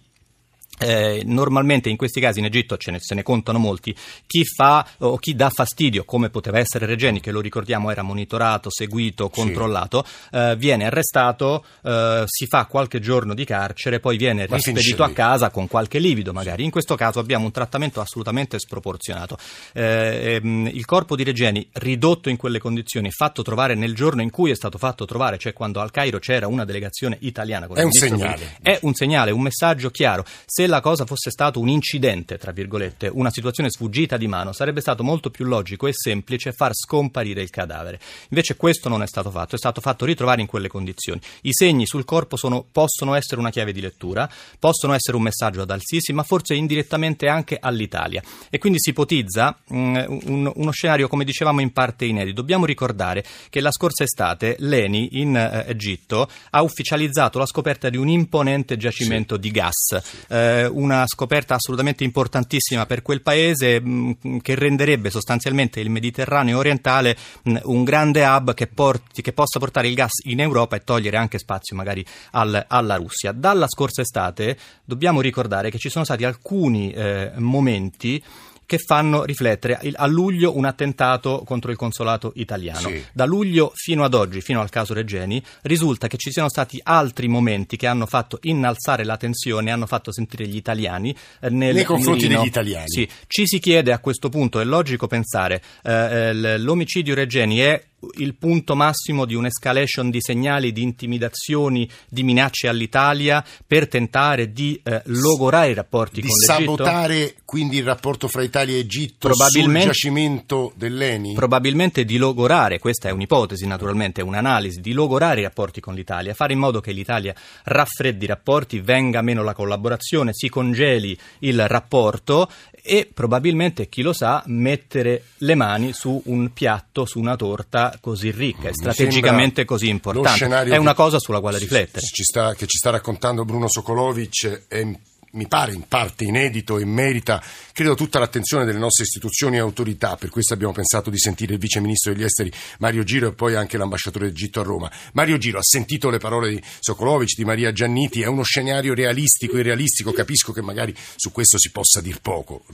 eh, 0.80 1.22
normalmente 1.26 1.88
in 1.88 1.96
questi 1.96 2.20
casi 2.20 2.38
in 2.38 2.46
Egitto 2.46 2.76
ce 2.76 2.90
ne, 2.90 2.98
se 3.00 3.14
ne 3.14 3.22
contano 3.22 3.58
molti, 3.58 3.94
chi 4.26 4.44
fa 4.44 4.86
o 4.98 5.16
chi 5.18 5.34
dà 5.34 5.50
fastidio, 5.50 6.04
come 6.04 6.30
poteva 6.30 6.58
essere 6.58 6.86
Regeni, 6.86 7.20
che 7.20 7.30
lo 7.30 7.40
ricordiamo 7.40 7.90
era 7.90 8.02
monitorato, 8.02 8.70
seguito, 8.70 9.28
controllato, 9.28 10.04
sì. 10.04 10.36
eh, 10.36 10.56
viene 10.56 10.86
arrestato, 10.86 11.64
eh, 11.82 12.22
si 12.26 12.46
fa 12.46 12.64
qualche 12.64 13.00
giorno 13.00 13.34
di 13.34 13.44
carcere, 13.44 14.00
poi 14.00 14.16
viene 14.16 14.46
Ma 14.48 14.56
rispedito 14.56 15.04
a 15.04 15.10
casa 15.10 15.50
con 15.50 15.68
qualche 15.68 15.98
livido 15.98 16.32
magari. 16.32 16.60
Sì. 16.60 16.64
In 16.64 16.70
questo 16.70 16.94
caso 16.94 17.18
abbiamo 17.18 17.44
un 17.44 17.52
trattamento 17.52 18.00
assolutamente 18.00 18.58
sproporzionato. 18.58 19.36
Eh, 19.72 20.40
ehm, 20.42 20.70
il 20.72 20.84
corpo 20.86 21.14
di 21.14 21.24
Regeni, 21.24 21.68
ridotto 21.74 22.30
in 22.30 22.36
quelle 22.36 22.58
condizioni, 22.58 23.10
fatto 23.10 23.42
trovare 23.42 23.74
nel 23.74 23.94
giorno 23.94 24.22
in 24.22 24.30
cui 24.30 24.50
è 24.50 24.54
stato 24.54 24.78
fatto 24.78 25.04
trovare, 25.04 25.36
cioè 25.36 25.52
quando 25.52 25.80
al 25.80 25.90
Cairo 25.90 26.18
c'era 26.18 26.46
una 26.46 26.64
delegazione 26.64 27.18
italiana. 27.20 27.66
È 27.66 27.82
un 27.82 27.92
segnale. 27.92 28.56
È 28.62 28.78
un 28.82 28.94
segnale, 28.94 29.30
un 29.30 29.42
messaggio 29.42 29.90
chiaro. 29.90 30.24
Se 30.46 30.66
la 30.70 30.80
cosa 30.80 31.04
fosse 31.04 31.30
stato 31.30 31.60
un 31.60 31.68
incidente, 31.68 32.38
tra 32.38 32.52
virgolette, 32.52 33.10
una 33.12 33.30
situazione 33.30 33.68
sfuggita 33.70 34.16
di 34.16 34.26
mano, 34.26 34.52
sarebbe 34.52 34.80
stato 34.80 35.02
molto 35.02 35.28
più 35.28 35.44
logico 35.44 35.86
e 35.86 35.92
semplice 35.92 36.52
far 36.52 36.74
scomparire 36.74 37.42
il 37.42 37.50
cadavere. 37.50 38.00
Invece 38.30 38.56
questo 38.56 38.88
non 38.88 39.02
è 39.02 39.06
stato 39.06 39.30
fatto, 39.30 39.54
è 39.54 39.58
stato 39.58 39.80
fatto 39.82 40.06
ritrovare 40.06 40.40
in 40.40 40.46
quelle 40.46 40.68
condizioni. 40.68 41.20
I 41.42 41.52
segni 41.52 41.86
sul 41.86 42.04
corpo 42.04 42.36
sono, 42.36 42.64
possono 42.70 43.14
essere 43.14 43.40
una 43.40 43.50
chiave 43.50 43.72
di 43.72 43.80
lettura, 43.80 44.30
possono 44.58 44.94
essere 44.94 45.16
un 45.16 45.22
messaggio 45.24 45.62
ad 45.62 45.70
Al-Sisi, 45.70 46.12
ma 46.12 46.22
forse 46.22 46.54
indirettamente 46.54 47.28
anche 47.28 47.58
all'Italia. 47.60 48.22
E 48.48 48.58
quindi 48.58 48.78
si 48.80 48.90
ipotizza 48.90 49.58
mh, 49.66 50.04
un, 50.24 50.52
uno 50.54 50.70
scenario, 50.70 51.08
come 51.08 51.24
dicevamo, 51.24 51.60
in 51.60 51.72
parte 51.72 52.04
inedito. 52.04 52.40
Dobbiamo 52.40 52.64
ricordare 52.64 53.24
che 53.50 53.60
la 53.60 53.72
scorsa 53.72 54.04
estate 54.04 54.56
l'ENI 54.58 55.20
in 55.20 55.36
eh, 55.36 55.64
Egitto 55.68 56.28
ha 56.50 56.62
ufficializzato 56.62 57.38
la 57.38 57.46
scoperta 57.46 57.90
di 57.90 57.96
un 57.96 58.08
imponente 58.08 58.76
giacimento 58.76 59.34
sì. 59.34 59.40
di 59.40 59.50
gas, 59.50 59.96
sì. 60.02 60.16
eh, 60.28 60.59
una 60.64 61.04
scoperta 61.06 61.54
assolutamente 61.54 62.04
importantissima 62.04 62.86
per 62.86 63.02
quel 63.02 63.22
paese 63.22 63.80
mh, 63.80 64.38
che 64.42 64.54
renderebbe 64.54 65.10
sostanzialmente 65.10 65.80
il 65.80 65.90
Mediterraneo 65.90 66.58
orientale 66.58 67.16
mh, 67.42 67.58
un 67.64 67.84
grande 67.84 68.24
hub 68.24 68.54
che, 68.54 68.66
porti, 68.66 69.22
che, 69.22 69.32
possa 69.32 69.58
portare 69.58 69.88
il 69.88 69.94
gas 69.94 70.24
in 70.24 70.40
Europa 70.40 70.76
e 70.76 70.80
togliere 70.80 71.16
anche 71.16 71.38
spazio 71.38 71.76
magari 71.76 72.04
al, 72.32 72.64
alla 72.68 72.96
Russia. 72.96 73.32
Dalla 73.32 73.66
scorsa 73.68 74.02
estate 74.02 74.56
dobbiamo 74.84 75.20
ricordare 75.20 75.70
che 75.70 75.78
ci 75.78 75.88
sono 75.88 76.04
stati 76.04 76.24
alcuni 76.24 76.92
eh, 76.92 77.32
momenti 77.36 78.22
che 78.70 78.78
fanno 78.78 79.24
riflettere. 79.24 79.80
A 79.94 80.06
luglio 80.06 80.56
un 80.56 80.64
attentato 80.64 81.42
contro 81.44 81.72
il 81.72 81.76
consolato 81.76 82.30
italiano. 82.36 82.88
Sì. 82.88 83.04
Da 83.12 83.24
luglio 83.24 83.72
fino 83.74 84.04
ad 84.04 84.14
oggi, 84.14 84.40
fino 84.40 84.60
al 84.60 84.68
caso 84.68 84.94
Regeni, 84.94 85.42
risulta 85.62 86.06
che 86.06 86.16
ci 86.16 86.30
siano 86.30 86.48
stati 86.48 86.78
altri 86.80 87.26
momenti 87.26 87.76
che 87.76 87.88
hanno 87.88 88.06
fatto 88.06 88.38
innalzare 88.42 89.02
la 89.02 89.16
tensione, 89.16 89.72
hanno 89.72 89.86
fatto 89.86 90.12
sentire 90.12 90.46
gli 90.46 90.54
italiani 90.54 91.10
eh, 91.40 91.50
nel 91.50 91.74
nei 91.74 91.82
confronti 91.82 92.22
mirino. 92.22 92.42
degli 92.42 92.48
italiani. 92.48 92.86
Sì. 92.86 93.08
Ci 93.26 93.48
si 93.48 93.58
chiede 93.58 93.90
a 93.90 93.98
questo 93.98 94.28
punto, 94.28 94.60
è 94.60 94.64
logico 94.64 95.08
pensare, 95.08 95.60
eh, 95.82 95.92
eh 95.92 96.58
l'omicidio 96.58 97.16
Regeni 97.16 97.58
è 97.58 97.88
il 98.18 98.34
punto 98.34 98.74
massimo 98.74 99.24
di 99.24 99.34
un'escalation 99.34 100.10
di 100.10 100.20
segnali, 100.20 100.72
di 100.72 100.82
intimidazioni, 100.82 101.88
di 102.08 102.22
minacce 102.22 102.68
all'Italia 102.68 103.44
per 103.66 103.88
tentare 103.88 104.52
di 104.52 104.80
eh, 104.82 105.02
logorare 105.06 105.70
i 105.70 105.74
rapporti 105.74 106.20
di 106.20 106.26
con 106.28 106.36
l'Egitto? 106.36 106.58
Di 106.58 106.64
sabotare 106.64 107.34
quindi 107.44 107.78
il 107.78 107.84
rapporto 107.84 108.28
fra 108.28 108.42
Italia 108.42 108.76
e 108.76 108.80
Egitto 108.80 109.32
sul 109.34 109.78
giacimento 109.78 110.72
dell'ENI? 110.76 111.34
Probabilmente 111.34 112.04
di 112.04 112.16
logorare, 112.16 112.78
questa 112.78 113.08
è 113.08 113.12
un'ipotesi 113.12 113.66
naturalmente, 113.66 114.20
è 114.20 114.24
un'analisi, 114.24 114.80
di 114.80 114.92
logorare 114.92 115.40
i 115.40 115.44
rapporti 115.44 115.80
con 115.80 115.94
l'Italia, 115.94 116.34
fare 116.34 116.52
in 116.52 116.58
modo 116.58 116.80
che 116.80 116.92
l'Italia 116.92 117.34
raffreddi 117.64 118.24
i 118.24 118.28
rapporti, 118.28 118.80
venga 118.80 119.22
meno 119.22 119.42
la 119.42 119.54
collaborazione, 119.54 120.32
si 120.32 120.48
congeli 120.48 121.16
il 121.40 121.66
rapporto 121.68 122.48
e 122.82 123.08
probabilmente, 123.12 123.88
chi 123.88 124.02
lo 124.02 124.12
sa, 124.12 124.42
mettere 124.46 125.24
le 125.38 125.54
mani 125.54 125.92
su 125.92 126.20
un 126.26 126.52
piatto, 126.52 127.04
su 127.04 127.18
una 127.18 127.36
torta 127.36 127.89
così 128.00 128.30
ricca 128.30 128.68
e 128.68 128.72
strategicamente 128.74 129.64
così 129.64 129.88
importante. 129.88 130.46
È 130.46 130.76
una 130.76 130.94
cosa 130.94 131.18
sulla 131.18 131.40
quale 131.40 131.58
riflettere. 131.58 132.04
Ci 132.06 132.22
sta, 132.22 132.54
che 132.54 132.66
ci 132.66 132.76
sta 132.76 132.90
raccontando 132.90 133.44
Bruno 133.44 133.68
Sokolovic 133.68 134.66
è 134.68 134.86
mi 135.32 135.46
pare 135.46 135.72
in 135.72 135.86
parte 135.86 136.24
inedito 136.24 136.78
e 136.78 136.84
merita, 136.84 137.42
credo, 137.72 137.94
tutta 137.94 138.18
l'attenzione 138.18 138.64
delle 138.64 138.78
nostre 138.78 139.04
istituzioni 139.04 139.56
e 139.56 139.60
autorità. 139.60 140.16
Per 140.16 140.30
questo 140.30 140.54
abbiamo 140.54 140.72
pensato 140.72 141.10
di 141.10 141.18
sentire 141.18 141.54
il 141.54 141.58
vice 141.60 141.80
ministro 141.80 142.12
degli 142.12 142.24
esteri 142.24 142.50
Mario 142.78 143.04
Giro 143.04 143.28
e 143.28 143.34
poi 143.34 143.54
anche 143.54 143.76
l'ambasciatore 143.76 144.26
d'Egitto 144.26 144.60
a 144.60 144.64
Roma. 144.64 144.90
Mario 145.12 145.38
Giro 145.38 145.58
ha 145.58 145.62
sentito 145.62 146.10
le 146.10 146.18
parole 146.18 146.50
di 146.50 146.62
Sokolovic, 146.80 147.36
di 147.36 147.44
Maria 147.44 147.72
Gianniti, 147.72 148.22
è 148.22 148.26
uno 148.26 148.42
scenario 148.42 148.94
realistico 148.94 149.56
e 149.56 149.62
realistico. 149.62 150.12
Capisco 150.12 150.52
che 150.52 150.62
magari 150.62 150.94
su 150.96 151.30
questo 151.30 151.58
si 151.58 151.70
possa 151.70 152.00
dir 152.00 152.20
poco. 152.20 152.64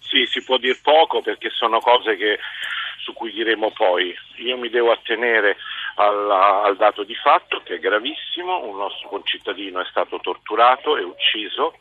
Sì, 0.00 0.24
si 0.30 0.42
può 0.42 0.56
dir 0.56 0.80
poco 0.80 1.20
perché 1.20 1.50
sono 1.52 1.80
cose 1.80 2.16
che 2.16 2.38
su 3.06 3.12
cui 3.12 3.30
diremo 3.30 3.70
poi. 3.70 4.12
Io 4.38 4.56
mi 4.56 4.68
devo 4.68 4.90
attenere 4.90 5.56
alla, 5.94 6.62
al 6.62 6.76
dato 6.76 7.04
di 7.04 7.14
fatto 7.14 7.62
che 7.62 7.76
è 7.76 7.78
gravissimo, 7.78 8.64
un 8.64 8.76
nostro 8.76 9.08
concittadino 9.08 9.80
è 9.80 9.86
stato 9.88 10.18
torturato 10.18 10.96
e 10.96 11.04
ucciso, 11.04 11.78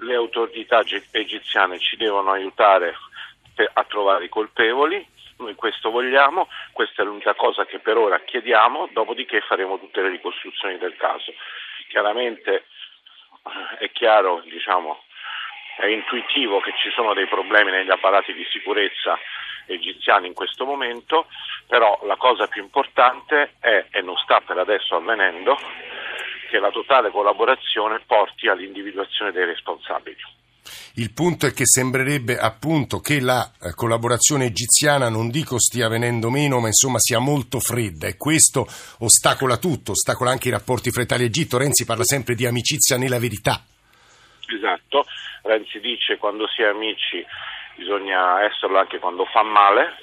le 0.00 0.14
autorità 0.14 0.82
egiziane 1.10 1.78
ci 1.78 1.96
devono 1.96 2.32
aiutare 2.32 2.94
per, 3.54 3.70
a 3.74 3.84
trovare 3.84 4.24
i 4.24 4.30
colpevoli, 4.30 5.06
noi 5.36 5.54
questo 5.54 5.90
vogliamo, 5.90 6.48
questa 6.72 7.02
è 7.02 7.04
l'unica 7.04 7.34
cosa 7.34 7.66
che 7.66 7.78
per 7.78 7.98
ora 7.98 8.18
chiediamo, 8.20 8.88
dopodiché 8.92 9.42
faremo 9.42 9.78
tutte 9.78 10.00
le 10.00 10.08
ricostruzioni 10.08 10.78
del 10.78 10.96
caso. 10.96 11.32
Chiaramente 11.88 12.64
è 13.78 13.90
chiaro, 13.92 14.40
diciamo, 14.46 15.02
è 15.76 15.86
intuitivo 15.86 16.60
che 16.60 16.72
ci 16.76 16.90
sono 16.90 17.12
dei 17.12 17.26
problemi 17.26 17.70
negli 17.70 17.90
apparati 17.90 18.32
di 18.32 18.46
sicurezza 18.50 19.18
egiziani 19.66 20.26
in 20.26 20.34
questo 20.34 20.64
momento, 20.64 21.26
però 21.66 22.00
la 22.04 22.16
cosa 22.16 22.46
più 22.46 22.62
importante 22.62 23.54
è, 23.60 23.86
e 23.90 24.00
non 24.02 24.16
sta 24.16 24.40
per 24.40 24.58
adesso 24.58 24.96
avvenendo, 24.96 25.56
che 26.50 26.58
la 26.58 26.70
totale 26.70 27.10
collaborazione 27.10 28.00
porti 28.06 28.48
all'individuazione 28.48 29.32
dei 29.32 29.46
responsabili. 29.46 30.20
Il 30.96 31.12
punto 31.14 31.46
è 31.46 31.52
che 31.52 31.64
sembrerebbe 31.64 32.36
appunto 32.36 33.00
che 33.00 33.18
la 33.20 33.50
eh, 33.62 33.74
collaborazione 33.74 34.44
egiziana 34.44 35.08
non 35.08 35.30
dico 35.30 35.58
stia 35.58 35.88
venendo 35.88 36.28
meno, 36.28 36.60
ma 36.60 36.66
insomma 36.66 36.98
sia 36.98 37.18
molto 37.18 37.60
fredda 37.60 38.06
e 38.06 38.18
questo 38.18 38.66
ostacola 38.98 39.56
tutto, 39.56 39.92
ostacola 39.92 40.30
anche 40.30 40.48
i 40.48 40.50
rapporti 40.50 40.90
fra 40.90 41.02
Italia 41.02 41.24
e 41.24 41.28
Egitto. 41.28 41.56
Renzi 41.56 41.86
parla 41.86 42.04
sempre 42.04 42.34
di 42.34 42.44
amicizia 42.44 42.98
nella 42.98 43.18
verità. 43.18 43.64
Esatto, 44.46 45.06
Renzi 45.42 45.80
dice 45.80 46.18
quando 46.18 46.46
si 46.48 46.60
è 46.60 46.66
amici 46.66 47.24
bisogna 47.82 48.44
esserlo 48.44 48.78
anche 48.78 49.00
quando 49.00 49.24
fa 49.24 49.42
male. 49.42 49.96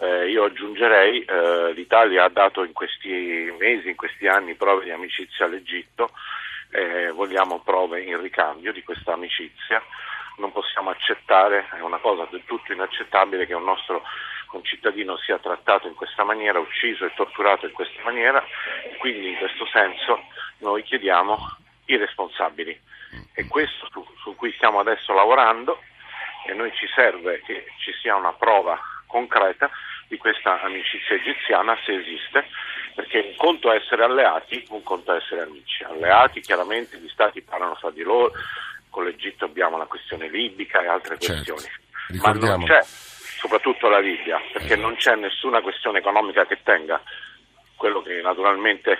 Eh, 0.00 0.28
io 0.28 0.44
aggiungerei, 0.44 1.22
eh, 1.22 1.72
l'Italia 1.72 2.24
ha 2.24 2.28
dato 2.28 2.64
in 2.64 2.72
questi 2.72 3.52
mesi, 3.58 3.88
in 3.88 3.96
questi 3.96 4.26
anni 4.26 4.54
prove 4.54 4.84
di 4.84 4.90
amicizia 4.90 5.46
all'Egitto, 5.46 6.10
eh, 6.70 7.10
vogliamo 7.10 7.60
prove 7.60 8.02
in 8.02 8.20
ricambio 8.20 8.72
di 8.72 8.82
questa 8.82 9.12
amicizia, 9.14 9.82
non 10.36 10.52
possiamo 10.52 10.90
accettare, 10.90 11.68
è 11.72 11.80
una 11.80 11.98
cosa 11.98 12.26
del 12.30 12.42
tutto 12.44 12.72
inaccettabile 12.72 13.46
che 13.46 13.54
un 13.54 13.64
nostro 13.64 14.02
concittadino 14.46 15.16
sia 15.18 15.38
trattato 15.38 15.88
in 15.88 15.94
questa 15.94 16.22
maniera, 16.22 16.58
ucciso 16.58 17.04
e 17.04 17.12
torturato 17.14 17.66
in 17.66 17.72
questa 17.72 18.00
maniera, 18.04 18.42
quindi 18.98 19.30
in 19.30 19.36
questo 19.36 19.66
senso 19.66 20.22
noi 20.58 20.82
chiediamo 20.82 21.36
i 21.86 21.96
responsabili. 21.96 22.78
È 23.32 23.46
questo 23.48 23.88
su, 23.90 24.06
su 24.22 24.36
cui 24.36 24.52
stiamo 24.52 24.78
adesso 24.78 25.12
lavorando 25.12 25.80
e 26.46 26.54
noi 26.54 26.72
ci 26.74 26.86
serve 26.94 27.40
che 27.42 27.66
ci 27.78 27.92
sia 28.00 28.16
una 28.16 28.32
prova 28.32 28.78
concreta 29.06 29.70
di 30.08 30.16
questa 30.16 30.60
amicizia 30.62 31.16
egiziana 31.16 31.76
se 31.84 31.92
esiste, 31.92 32.46
perché 32.94 33.18
un 33.20 33.36
conto 33.36 33.70
è 33.70 33.76
essere 33.76 34.04
alleati, 34.04 34.64
un 34.70 34.82
conto 34.82 35.12
è 35.12 35.16
essere 35.16 35.42
amici. 35.42 35.84
Alleati 35.84 36.40
chiaramente 36.40 36.98
gli 36.98 37.08
stati 37.08 37.42
parlano 37.42 37.74
fra 37.74 37.90
di 37.90 38.02
loro, 38.02 38.32
con 38.90 39.04
l'Egitto 39.04 39.44
abbiamo 39.44 39.76
la 39.76 39.84
questione 39.84 40.28
libica 40.28 40.80
e 40.80 40.86
altre 40.86 41.18
certo. 41.18 41.52
questioni, 41.54 42.20
ma 42.22 42.32
non 42.32 42.64
c'è 42.64 42.80
soprattutto 42.82 43.88
la 43.88 44.00
Libia, 44.00 44.40
perché 44.52 44.72
eh. 44.72 44.76
non 44.76 44.96
c'è 44.96 45.14
nessuna 45.14 45.60
questione 45.60 45.98
economica 45.98 46.46
che 46.46 46.58
tenga 46.62 47.00
quello 47.76 48.02
che 48.02 48.20
naturalmente 48.20 48.98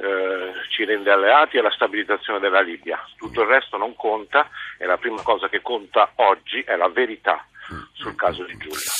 eh, 0.00 0.52
ci 0.70 0.84
rende 0.84 1.10
alleati 1.10 1.58
è 1.58 1.60
la 1.60 1.70
stabilizzazione 1.70 2.38
della 2.38 2.60
Libia. 2.60 3.04
Tutto 3.16 3.42
il 3.42 3.48
resto 3.48 3.76
non 3.76 3.94
conta 3.96 4.48
e 4.78 4.86
la 4.86 4.96
prima 4.96 5.22
cosa 5.22 5.48
che 5.48 5.60
conta 5.60 6.12
oggi 6.16 6.60
è 6.60 6.76
la 6.76 6.88
verità 6.88 7.44
sul 7.92 8.14
caso 8.14 8.44
di 8.44 8.56
Giulia 8.56 8.97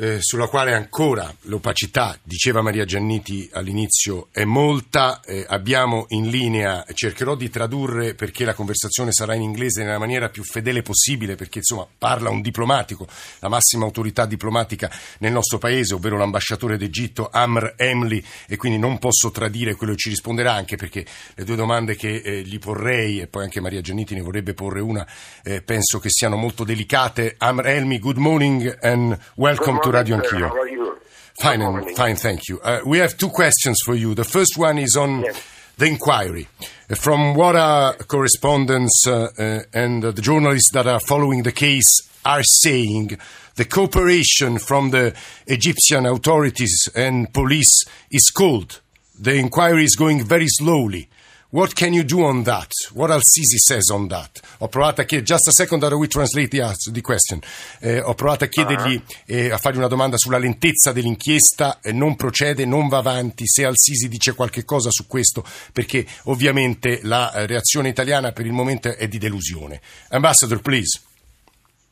eh, 0.00 0.18
sulla 0.20 0.46
quale 0.46 0.74
ancora 0.74 1.34
l'opacità, 1.42 2.18
diceva 2.22 2.62
Maria 2.62 2.84
Gianniti 2.84 3.48
all'inizio, 3.52 4.28
è 4.30 4.44
molta. 4.44 5.20
Eh, 5.24 5.44
abbiamo 5.48 6.06
in 6.10 6.28
linea, 6.28 6.84
cercherò 6.92 7.34
di 7.34 7.50
tradurre 7.50 8.14
perché 8.14 8.44
la 8.44 8.54
conversazione 8.54 9.12
sarà 9.12 9.34
in 9.34 9.42
inglese 9.42 9.82
nella 9.82 9.98
maniera 9.98 10.28
più 10.28 10.44
fedele 10.44 10.82
possibile, 10.82 11.34
perché 11.34 11.58
insomma 11.58 11.86
parla 11.98 12.30
un 12.30 12.40
diplomatico, 12.40 13.06
la 13.40 13.48
massima 13.48 13.84
autorità 13.84 14.26
diplomatica 14.26 14.90
nel 15.18 15.32
nostro 15.32 15.58
paese, 15.58 15.94
ovvero 15.94 16.16
l'ambasciatore 16.16 16.76
d'Egitto 16.76 17.28
Amr 17.32 17.74
Emli, 17.76 18.24
e 18.46 18.56
quindi 18.56 18.78
non 18.78 18.98
posso 18.98 19.30
tradire 19.30 19.74
quello 19.74 19.94
che 19.94 19.98
ci 19.98 20.08
risponderà, 20.10 20.52
anche 20.52 20.76
perché 20.76 21.04
le 21.34 21.44
due 21.44 21.56
domande 21.56 21.96
che 21.96 22.22
eh, 22.24 22.42
gli 22.42 22.58
porrei, 22.58 23.20
e 23.20 23.26
poi 23.26 23.44
anche 23.44 23.60
Maria 23.60 23.80
Gianniti 23.80 24.14
ne 24.14 24.20
vorrebbe 24.20 24.54
porre 24.54 24.80
una, 24.80 25.06
eh, 25.42 25.60
penso 25.62 25.98
che 25.98 26.08
siano 26.10 26.36
molto 26.36 26.62
delicate. 26.62 27.34
Amr 27.38 27.66
Elmi, 27.66 27.98
good 27.98 28.18
morning 28.18 28.78
and 28.80 29.18
welcome 29.34 29.80
to 29.80 29.87
to 29.92 29.98
Radio 29.98 30.18
Anch'io. 30.18 30.48
How 30.48 30.60
are 30.60 30.68
you? 30.68 30.98
Fine, 31.40 31.94
fine, 31.94 32.16
thank 32.16 32.48
you. 32.48 32.60
Uh, 32.60 32.80
we 32.84 32.98
have 32.98 33.16
two 33.16 33.28
questions 33.28 33.78
for 33.84 33.94
you. 33.94 34.14
The 34.14 34.24
first 34.24 34.58
one 34.58 34.78
is 34.78 34.96
on 34.96 35.20
yes. 35.20 35.40
the 35.76 35.86
inquiry. 35.86 36.48
From 36.96 37.34
what 37.34 37.54
our 37.54 37.94
correspondents 37.94 39.06
uh, 39.06 39.28
uh, 39.38 39.60
and 39.72 40.02
the 40.02 40.12
journalists 40.20 40.72
that 40.72 40.86
are 40.86 41.00
following 41.00 41.44
the 41.44 41.52
case 41.52 41.88
are 42.24 42.42
saying, 42.42 43.18
the 43.54 43.64
cooperation 43.64 44.58
from 44.58 44.90
the 44.90 45.14
Egyptian 45.46 46.06
authorities 46.06 46.88
and 46.94 47.32
police 47.32 47.84
is 48.10 48.30
cold. 48.30 48.80
The 49.18 49.34
inquiry 49.34 49.84
is 49.84 49.96
going 49.96 50.24
very 50.24 50.48
slowly. 50.48 51.08
What 51.50 51.72
can 51.74 51.94
you 51.94 52.04
do 52.04 52.24
on 52.24 52.42
that? 52.42 52.68
What 52.92 53.10
Al-Sisi 53.10 53.56
says 53.56 53.88
on 53.88 54.06
that? 54.08 54.38
Ho 54.58 54.68
provato 54.68 55.00
a 55.00 55.04
chiedere, 55.04 55.24
just 55.24 55.48
a 55.48 55.50
second 55.50 55.80
that 55.80 55.94
we 55.94 56.06
translate 56.06 56.50
the, 56.50 56.76
the 56.92 57.00
question. 57.00 57.40
Eh, 57.80 58.00
ho 58.00 58.12
provato 58.12 58.44
a 58.44 58.48
chiedergli, 58.48 59.02
eh, 59.24 59.50
a 59.50 59.56
fargli 59.56 59.78
una 59.78 59.88
domanda 59.88 60.18
sulla 60.18 60.36
lentezza 60.36 60.92
dell'inchiesta, 60.92 61.78
eh, 61.80 61.90
non 61.90 62.16
procede, 62.16 62.66
non 62.66 62.88
va 62.88 62.98
avanti, 62.98 63.46
se 63.46 63.64
Al-Sisi 63.64 64.08
dice 64.08 64.34
qualche 64.34 64.66
cosa 64.66 64.90
su 64.90 65.06
questo, 65.06 65.42
perché 65.72 66.04
ovviamente 66.24 67.00
la 67.04 67.32
eh, 67.32 67.46
reazione 67.46 67.88
italiana 67.88 68.32
per 68.32 68.44
il 68.44 68.52
momento 68.52 68.94
è 68.94 69.08
di 69.08 69.16
delusione. 69.16 69.80
Ambassador, 70.10 70.60
please. 70.60 71.00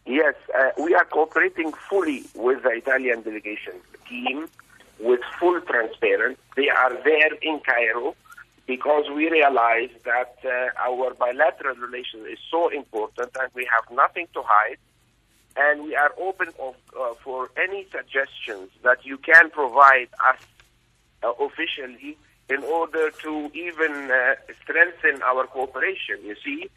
Yes, 0.05 0.35
uh, 0.49 0.83
we 0.83 0.95
are 0.95 1.07
cooperating 1.09 1.73
fully 1.89 2.23
with 2.35 2.61
the 2.61 2.75
Italian 2.77 3.23
delegation 3.23 3.73
team 4.07 4.47
with 4.99 5.21
full 5.39 5.63
transparency. 5.63 6.39
They 6.55 6.69
are 6.69 6.95
there 7.03 7.39
in 7.41 7.59
Cairo. 7.63 8.15
Because 8.67 9.05
we 9.15 9.31
realize 9.31 9.91
that 10.05 10.37
uh, 10.45 10.89
our 10.89 11.15
bilateral 11.15 11.77
relation 11.77 12.21
is 12.31 12.39
so 12.51 12.69
important 12.69 13.31
and 13.41 13.49
we 13.55 13.69
have 13.73 13.85
nothing 13.97 14.27
to 14.35 14.43
hide. 14.45 14.79
And 15.57 15.85
we 15.85 15.97
are 15.97 16.13
open 16.19 16.49
of, 16.61 16.75
uh, 16.99 17.15
for 17.23 17.49
any 17.57 17.87
suggestions 17.91 18.71
that 18.83 19.07
you 19.07 19.17
can 19.19 19.51
provide 19.51 20.09
us 20.29 20.41
uh, 21.23 21.33
officially 21.41 22.19
in 22.51 22.63
order 22.63 23.11
to 23.11 23.51
even 23.55 24.11
uh, 24.11 24.35
strengthen 24.63 25.23
our 25.23 25.47
cooperation. 25.47 26.19
You 26.23 26.37
see, 26.45 26.69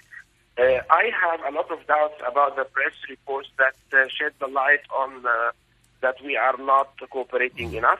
uh, 0.57 0.81
I 0.89 1.11
have 1.21 1.41
a 1.41 1.55
lot 1.55 1.69
of 1.71 1.85
doubts 1.87 2.21
about 2.25 2.55
the 2.55 2.63
press 2.63 2.93
reports 3.09 3.49
that 3.57 3.75
uh, 3.91 4.07
shed 4.07 4.33
the 4.39 4.47
light 4.47 4.81
on 4.95 5.23
that 6.01 6.15
we 6.23 6.37
are 6.37 6.55
not 6.57 6.93
cooperating 7.09 7.73
enough. 7.73 7.99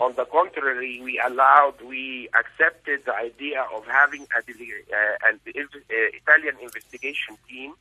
On 0.00 0.14
the 0.14 0.24
contrary, 0.26 1.00
we 1.02 1.20
allowed, 1.26 1.74
we 1.84 2.28
accepted 2.38 3.04
the 3.04 3.14
idea 3.14 3.66
of 3.74 3.84
having 3.86 4.26
a, 4.34 4.38
uh, 4.38 5.28
an 5.28 5.40
uh, 5.44 5.90
Italian 5.90 6.56
investigation 6.62 7.36
team. 7.48 7.72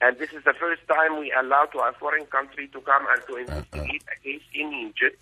And 0.00 0.18
this 0.18 0.32
is 0.32 0.42
the 0.44 0.54
first 0.54 0.82
time 0.88 1.20
we 1.20 1.32
allowed 1.32 1.70
to 1.72 1.78
a 1.78 1.92
foreign 1.92 2.26
country 2.26 2.66
to 2.68 2.80
come 2.80 3.06
and 3.08 3.22
to 3.28 3.36
investigate 3.36 4.02
a 4.10 4.22
case 4.24 4.42
in 4.52 4.72
Egypt. 4.74 5.18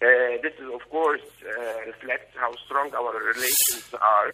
Uh, 0.00 0.40
this 0.42 0.54
is, 0.58 0.72
of 0.72 0.88
course, 0.88 1.20
uh, 1.44 1.86
reflects 1.86 2.34
how 2.36 2.54
strong 2.64 2.94
our 2.94 3.12
relations 3.12 3.84
are 4.00 4.32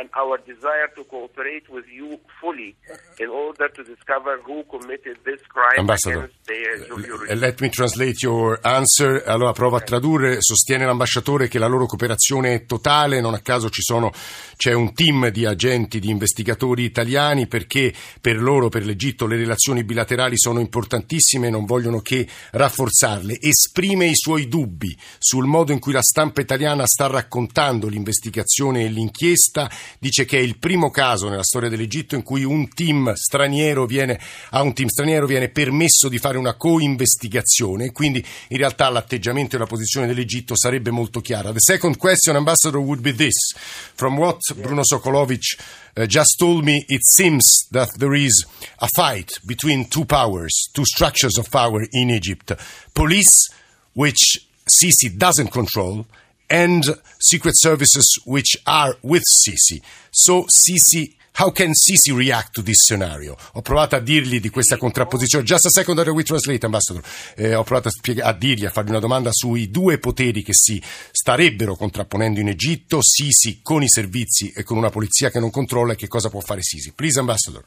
and 0.00 0.08
our 0.16 0.38
desire 0.44 0.90
to 0.94 1.04
cooperate 1.04 1.70
with 1.70 1.86
you 1.86 2.18
fully 2.40 2.74
in 3.18 3.28
order 3.28 3.70
to 3.70 3.82
discover 3.84 4.40
who 4.42 4.64
committed 4.64 5.18
this 5.24 5.40
crime 5.46 5.78
Ambassador, 5.78 6.24
against 6.24 6.46
the 6.46 7.32
uh, 7.32 7.36
let 7.36 7.60
me 7.60 7.68
translate 7.68 8.20
your 8.22 8.58
answer. 8.62 9.22
Allora 9.26 9.52
provo 9.52 9.76
a 9.76 9.80
tradurre. 9.80 10.40
Sostiene 10.40 10.84
l'ambasciatore 10.84 11.48
che 11.48 11.58
la 11.58 11.66
loro 11.66 11.86
cooperazione 11.86 12.54
è 12.54 12.66
totale, 12.66 13.20
non 13.20 13.34
a 13.34 13.40
caso 13.40 13.70
ci 13.70 13.82
sono, 13.82 14.10
c'è 14.56 14.72
un 14.72 14.92
team 14.92 15.28
di 15.28 15.46
agenti, 15.46 16.00
di 16.00 16.10
investigatori 16.10 16.82
italiani 16.82 17.46
perché 17.46 17.92
per 18.20 18.40
loro, 18.40 18.68
per 18.68 18.84
l'Egitto, 18.84 19.26
le 19.26 19.36
relazioni 19.36 19.84
bilaterali 19.84 20.36
sono 20.36 20.58
importantissime 20.58 21.46
e 21.46 21.50
non 21.50 21.66
vogliono 21.66 22.00
che 22.00 22.26
rafforzarle. 22.50 23.38
Esprime 23.40 24.06
i 24.06 24.16
suoi 24.16 24.48
dubbi 24.48 24.96
sul 25.18 25.46
modo 25.46 25.72
in 25.72 25.78
cui 25.78 25.92
la 25.92 26.02
stampa 26.02 26.40
italiana 26.40 26.84
sta 26.86 27.06
raccontando 27.06 27.86
l'investigazione 27.86 28.84
e 28.84 28.88
l'inchiesta 28.88 29.70
dice 29.98 30.24
che 30.24 30.38
è 30.38 30.40
il 30.40 30.58
primo 30.58 30.90
caso 30.90 31.28
nella 31.28 31.42
storia 31.42 31.68
dell'Egitto 31.68 32.14
in 32.14 32.22
cui 32.22 32.44
un 32.44 32.68
team 32.68 33.12
straniero 33.14 33.86
viene, 33.86 34.20
a 34.50 34.62
un 34.62 34.72
team 34.72 34.88
straniero 34.88 35.26
viene 35.26 35.48
permesso 35.48 36.08
di 36.08 36.18
fare 36.18 36.38
una 36.38 36.54
co-investigazione, 36.54 37.92
quindi 37.92 38.24
in 38.48 38.56
realtà 38.56 38.88
l'atteggiamento 38.88 39.56
e 39.56 39.58
la 39.58 39.66
posizione 39.66 40.06
dell'Egitto 40.06 40.56
sarebbe 40.56 40.90
molto 40.90 41.20
chiara. 41.20 41.52
The 41.52 41.60
second 41.60 41.96
question, 41.96 42.36
Ambassador, 42.36 42.80
would 42.80 43.00
be 43.00 43.14
this. 43.14 43.54
From 43.94 44.18
what 44.18 44.38
Bruno 44.54 44.82
Sokolovic 44.84 45.58
uh, 45.96 46.06
just 46.06 46.38
told 46.38 46.64
me, 46.64 46.84
it 46.88 47.04
seems 47.04 47.66
that 47.70 47.90
there 47.98 48.16
is 48.16 48.46
a 48.78 48.88
fight 48.94 49.40
between 49.44 49.88
two 49.88 50.04
powers, 50.04 50.68
two 50.72 50.84
structures 50.84 51.38
of 51.38 51.48
power 51.50 51.86
in 51.92 52.10
Egypt. 52.10 52.52
Police, 52.92 53.50
which 53.94 54.46
Sisi 54.66 55.16
doesn't 55.16 55.50
control, 55.50 56.06
and 56.46 57.00
secret 57.18 57.58
services 57.58 58.20
which 58.24 58.60
are 58.66 58.96
with 59.02 59.22
Sisi. 59.24 59.80
So 60.10 60.44
Sisi 60.48 61.14
How 61.36 61.50
can 61.50 61.72
Sisi 61.74 62.12
react 62.12 62.52
to 62.52 62.62
this 62.62 62.84
scenario? 62.84 63.36
Ho 63.54 63.60
provato 63.60 63.96
a 63.96 63.98
dirgli 63.98 64.38
di 64.38 64.50
questa 64.50 64.76
contrapposizione. 64.76 65.42
Just 65.42 65.66
a 65.66 65.70
second 65.70 65.96
that 65.96 66.06
we 66.06 66.22
translate, 66.22 66.64
Ambassador. 66.64 67.02
Eh, 67.34 67.56
ho 67.56 67.64
provato 67.64 67.88
a, 67.88 67.90
spieg- 67.90 68.20
a 68.20 68.32
dirgli, 68.32 68.66
a 68.66 68.70
fargli 68.70 68.90
una 68.90 69.00
domanda 69.00 69.30
sui 69.32 69.68
due 69.68 69.98
poteri 69.98 70.44
che 70.44 70.54
si 70.54 70.80
starebbero 71.10 71.74
contrapponendo 71.74 72.38
in 72.38 72.46
Egitto, 72.46 73.00
Sisi 73.02 73.58
con 73.62 73.82
i 73.82 73.88
servizi 73.88 74.52
e 74.54 74.62
con 74.62 74.76
una 74.76 74.90
polizia 74.90 75.28
che 75.30 75.40
non 75.40 75.50
controlla 75.50 75.94
e 75.94 75.96
che 75.96 76.06
cosa 76.06 76.30
può 76.30 76.38
fare 76.38 76.62
Sisi. 76.62 76.92
Please, 76.92 77.18
Ambassador. 77.18 77.64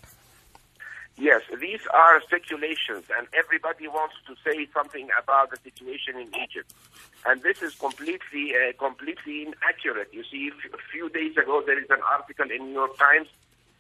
Yes, 1.18 1.42
these 1.60 1.82
are 1.96 2.22
speculations, 2.22 3.06
and 3.18 3.28
everybody 3.34 3.88
wants 3.88 4.16
to 4.28 4.36
say 4.46 4.68
something 4.72 5.10
about 5.18 5.50
the 5.50 5.58
situation 5.64 6.16
in 6.16 6.30
Egypt. 6.44 6.72
And 7.26 7.42
this 7.42 7.64
is 7.64 7.74
completely, 7.74 8.54
uh, 8.54 8.74
completely 8.78 9.48
inaccurate. 9.48 10.14
You 10.14 10.24
see, 10.24 10.52
a 10.72 10.78
few 10.92 11.10
days 11.10 11.36
ago, 11.36 11.64
there 11.66 11.80
is 11.80 11.90
an 11.90 12.02
article 12.12 12.52
in 12.52 12.68
New 12.68 12.74
York 12.74 12.98
Times 13.00 13.28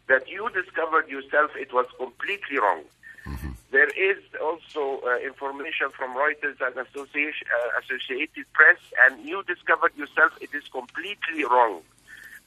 that 0.07 0.27
you 0.27 0.49
discovered 0.49 1.09
yourself 1.09 1.51
it 1.55 1.71
was 1.71 1.85
completely 1.99 2.57
wrong. 2.57 2.81
Mm-hmm. 3.27 3.51
There 3.69 3.89
is 3.89 4.17
also 4.41 5.05
uh, 5.05 5.17
information 5.19 5.91
from 5.95 6.15
Reuters 6.15 6.57
and 6.59 6.75
Association, 6.87 7.45
uh, 7.53 7.79
Associated 7.83 8.45
Press, 8.53 8.79
and 9.05 9.23
you 9.23 9.43
discovered 9.43 9.95
yourself 9.95 10.31
it 10.41 10.49
is 10.55 10.63
completely 10.69 11.43
wrong. 11.43 11.81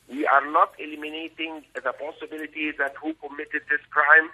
We 0.08 0.26
are 0.26 0.50
not 0.50 0.74
eliminating 0.80 1.62
the 1.74 1.92
possibility 1.92 2.72
that 2.72 2.96
who 3.00 3.14
committed 3.14 3.62
this 3.70 3.84
crime 3.90 4.30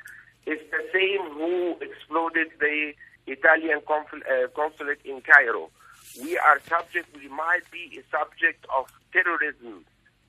is 0.46 0.60
the 0.70 0.84
same 0.92 1.30
who 1.34 1.76
exploded 1.80 2.48
the 2.60 2.92
Italian 3.26 3.80
uh, 3.88 4.46
consulate 4.54 5.00
in 5.04 5.20
Cairo 5.20 5.70
we 6.20 6.38
are 6.38 6.60
subject, 6.68 7.14
we 7.16 7.28
might 7.28 7.68
be 7.70 8.00
a 8.00 8.16
subject 8.16 8.64
of 8.76 8.86
terrorism. 9.12 9.84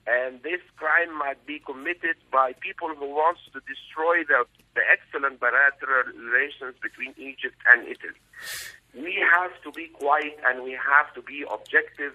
And 0.06 0.42
this 0.42 0.60
crime 0.76 1.16
might 1.16 1.44
be 1.46 1.58
committed 1.58 2.16
by 2.32 2.54
people 2.60 2.88
who 2.88 3.06
want 3.06 3.38
to 3.52 3.60
destroy 3.60 4.24
the, 4.24 4.44
the 4.74 4.80
excellent 4.90 5.38
bilateral 5.40 6.12
relations 6.16 6.76
between 6.80 7.12
Egypt 7.18 7.56
and 7.66 7.86
Italy. 7.86 8.20
We 8.94 9.20
have 9.32 9.52
to 9.64 9.70
be 9.72 9.88
quiet 9.88 10.38
and 10.46 10.64
we 10.64 10.72
have 10.72 11.12
to 11.14 11.20
be 11.20 11.44
objective 11.50 12.14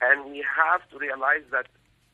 and 0.00 0.30
we 0.30 0.44
have 0.56 0.88
to 0.90 0.98
realize 0.98 1.44
that 1.50 1.66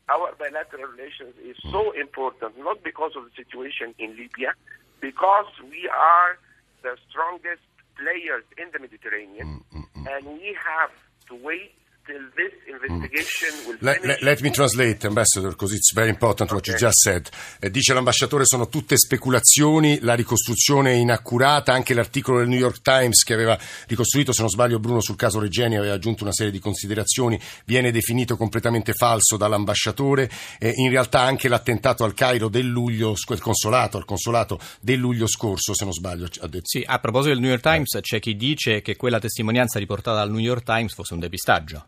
our 0.09 0.35
bilateral 0.35 0.91
relations 0.91 1.35
is 1.43 1.55
so 1.71 1.91
important, 1.91 2.59
not 2.59 2.83
because 2.83 3.13
of 3.15 3.23
the 3.23 3.31
situation 3.35 3.95
in 3.99 4.17
Libya, 4.17 4.53
because 5.01 5.47
we 5.69 5.89
are 5.89 6.37
the 6.83 6.95
strongest 7.09 7.61
players 7.97 8.43
in 8.57 8.69
the 8.71 8.79
Mediterranean, 8.79 9.63
mm, 9.73 9.79
mm, 9.79 9.85
mm. 9.95 10.17
and 10.17 10.25
we 10.39 10.55
have 10.63 10.91
to 11.27 11.35
wait 11.35 11.73
till 12.11 12.29
this 12.35 12.51
investigation 12.67 13.65
will 13.65 13.77
let, 13.79 14.03
let, 14.03 14.21
let, 14.21 14.41
me 14.41 14.49
translate, 14.49 15.05
Ambassador, 15.05 15.49
because 15.49 15.73
it's 15.73 15.93
very 15.93 16.09
important 16.09 16.49
okay. 16.49 16.55
what 16.55 16.67
you 16.67 16.75
just 16.75 16.99
said. 16.99 17.29
Eh, 17.59 17.69
dice 17.69 17.93
l'ambasciatore, 17.93 18.45
sono 18.45 18.67
tutte 18.67 18.97
speculazioni, 18.97 19.99
la 20.01 20.13
ricostruzione 20.13 20.91
è 20.91 20.95
inaccurata, 20.95 21.71
anche 21.71 21.93
l'articolo 21.93 22.39
del 22.39 22.49
New 22.49 22.59
York 22.59 22.81
Times 22.81 23.23
che 23.23 23.33
aveva 23.33 23.57
ricostruito, 23.87 24.33
se 24.33 24.41
non 24.41 24.49
sbaglio 24.49 24.79
Bruno, 24.79 24.99
sul 24.99 25.15
caso 25.15 25.39
Regeni 25.39 25.77
aveva 25.77 25.93
aggiunto 25.93 26.23
una 26.23 26.33
serie 26.33 26.51
di 26.51 26.59
considerazioni, 26.59 27.39
viene 27.65 27.91
definito 27.91 28.35
completamente 28.35 28.93
falso 28.93 29.37
dall'ambasciatore. 29.37 30.29
Eh, 30.59 30.73
in 30.75 30.89
realtà 30.89 31.21
anche 31.21 31.47
l'attentato 31.47 32.03
al 32.03 32.13
Cairo 32.13 32.49
del 32.49 32.67
luglio, 32.67 33.13
quel 33.25 33.39
consolato, 33.39 33.97
al 33.97 34.05
consolato 34.05 34.59
del 34.81 34.99
luglio 34.99 35.27
scorso, 35.27 35.73
se 35.73 35.83
non 35.85 35.93
sbaglio, 35.93 36.27
ha 36.41 36.47
detto. 36.47 36.65
Sì, 36.65 36.83
a 36.85 36.99
proposito 36.99 37.33
del 37.33 37.41
New 37.41 37.49
York 37.49 37.63
Times, 37.63 37.97
c'è 38.01 38.19
chi 38.19 38.35
dice 38.35 38.81
che 38.81 38.95
quella 38.95 39.19
testimonianza 39.19 39.79
riportata 39.79 40.17
dal 40.17 40.31
New 40.31 40.39
York 40.39 40.63
Times 40.63 40.93
fosse 40.93 41.13
un 41.13 41.19
depistaggio. 41.19 41.85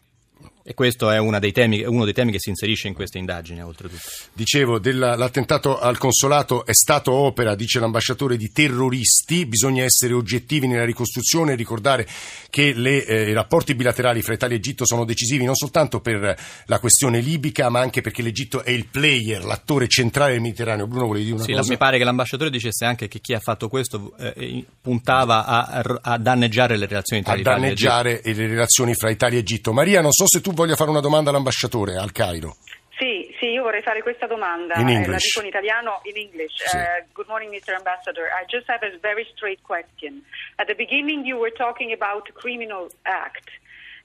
E 0.66 0.74
questo 0.74 1.12
è 1.12 1.18
uno 1.18 1.38
dei, 1.40 1.52
temi, 1.52 1.84
uno 1.84 2.06
dei 2.06 2.14
temi 2.14 2.32
che 2.32 2.40
si 2.40 2.48
inserisce 2.48 2.88
in 2.88 2.94
questa 2.94 3.18
indagine, 3.18 3.62
oltretutto. 3.62 4.02
Dicevo, 4.32 4.80
della, 4.80 5.18
l'attentato 5.18 5.78
al 5.78 5.98
consolato 5.98 6.66
è 6.66 6.74
stato 6.74 7.12
opera, 7.12 7.54
dice 7.54 7.80
l'ambasciatore, 7.80 8.38
di 8.38 8.50
terroristi. 8.50 9.46
Bisogna 9.46 9.84
essere 9.84 10.14
oggettivi 10.14 10.68
nella 10.68 10.86
ricostruzione 10.86 11.52
e 11.52 11.56
ricordare 11.56 12.08
che 12.50 12.72
le, 12.72 13.06
eh, 13.06 13.30
i 13.30 13.34
rapporti 13.34 13.76
bilaterali 13.76 14.22
fra 14.22 14.36
Italia 14.36 14.56
e 14.56 14.60
Egitto 14.60 14.86
sono 14.86 15.04
decisivi 15.04 15.44
non 15.44 15.56
soltanto 15.56 16.00
per 16.00 16.38
la 16.66 16.80
questione 16.80 17.20
libica, 17.20 17.68
ma 17.68 17.82
anche 17.82 18.00
perché 18.00 18.22
l'Egitto 18.22 18.64
è 18.64 18.72
il 18.72 18.88
player, 18.88 19.44
l'attore 19.44 19.90
centrale 19.90 20.32
del 20.32 20.42
Mediterraneo. 20.42 20.88
Bruno, 20.88 21.08
volevi 21.08 21.26
dire 21.26 21.36
una 21.36 21.44
sì, 21.44 21.52
cosa? 21.52 21.64
Sì, 21.64 21.70
mi 21.72 21.78
pare 21.78 21.98
che 21.98 22.06
l'ambasciatore 22.06 22.50
dicesse 22.50 22.86
anche 22.86 23.10
che 23.10 23.20
chi 23.20 23.34
ha 23.34 23.40
fatto 23.42 23.68
questo 23.68 24.16
eh, 24.18 24.64
puntava 24.80 25.46
a, 25.46 26.00
a, 26.02 26.18
danneggiare 26.18 26.78
le 26.78 26.86
relazioni 26.86 27.22
tra 27.22 27.34
a 27.34 27.38
Italia 27.38 27.68
e 27.68 27.72
Egitto. 27.72 27.90
A 27.90 27.94
danneggiare 27.96 28.34
le 28.34 28.48
relazioni 28.48 28.96
fra 28.96 29.10
Italia 29.10 29.38
e 29.38 29.42
Egitto. 29.42 29.74
Maria, 29.74 30.00
non 30.00 30.14
so 30.14 30.26
se 30.26 30.40
tu 30.40 30.53
voglia 30.54 30.76
fare 30.76 30.90
una 30.90 31.02
domanda 31.02 31.30
all'ambasciatore 31.30 31.96
al 31.96 32.12
Cairo. 32.12 32.56
Sì, 32.98 33.36
sì, 33.40 33.48
io 33.48 33.64
vorrei 33.64 33.82
fare 33.82 34.02
questa 34.04 34.28
domanda. 34.28 34.76
In 34.76 34.88
eh, 34.88 35.08
la 35.08 35.18
dico 35.18 35.42
in 35.42 35.48
italiano, 35.48 36.00
in 36.04 36.16
English. 36.16 36.64
Sì. 36.64 36.78
Uh, 36.78 37.04
good 37.12 37.28
morning, 37.28 37.52
Mr. 37.52 37.74
Ambassador. 37.74 38.26
I 38.28 38.46
just 38.48 38.70
have 38.70 38.86
a 38.86 38.98
very 39.02 39.26
straight 39.34 39.62
question. 39.64 40.24
At 40.58 40.68
the 40.68 40.76
beginning, 40.76 41.26
you 41.26 41.38
were 41.38 41.52
talking 41.52 41.92
about 41.92 42.30
a 42.30 42.32
criminal 42.32 42.90
act. 43.04 43.50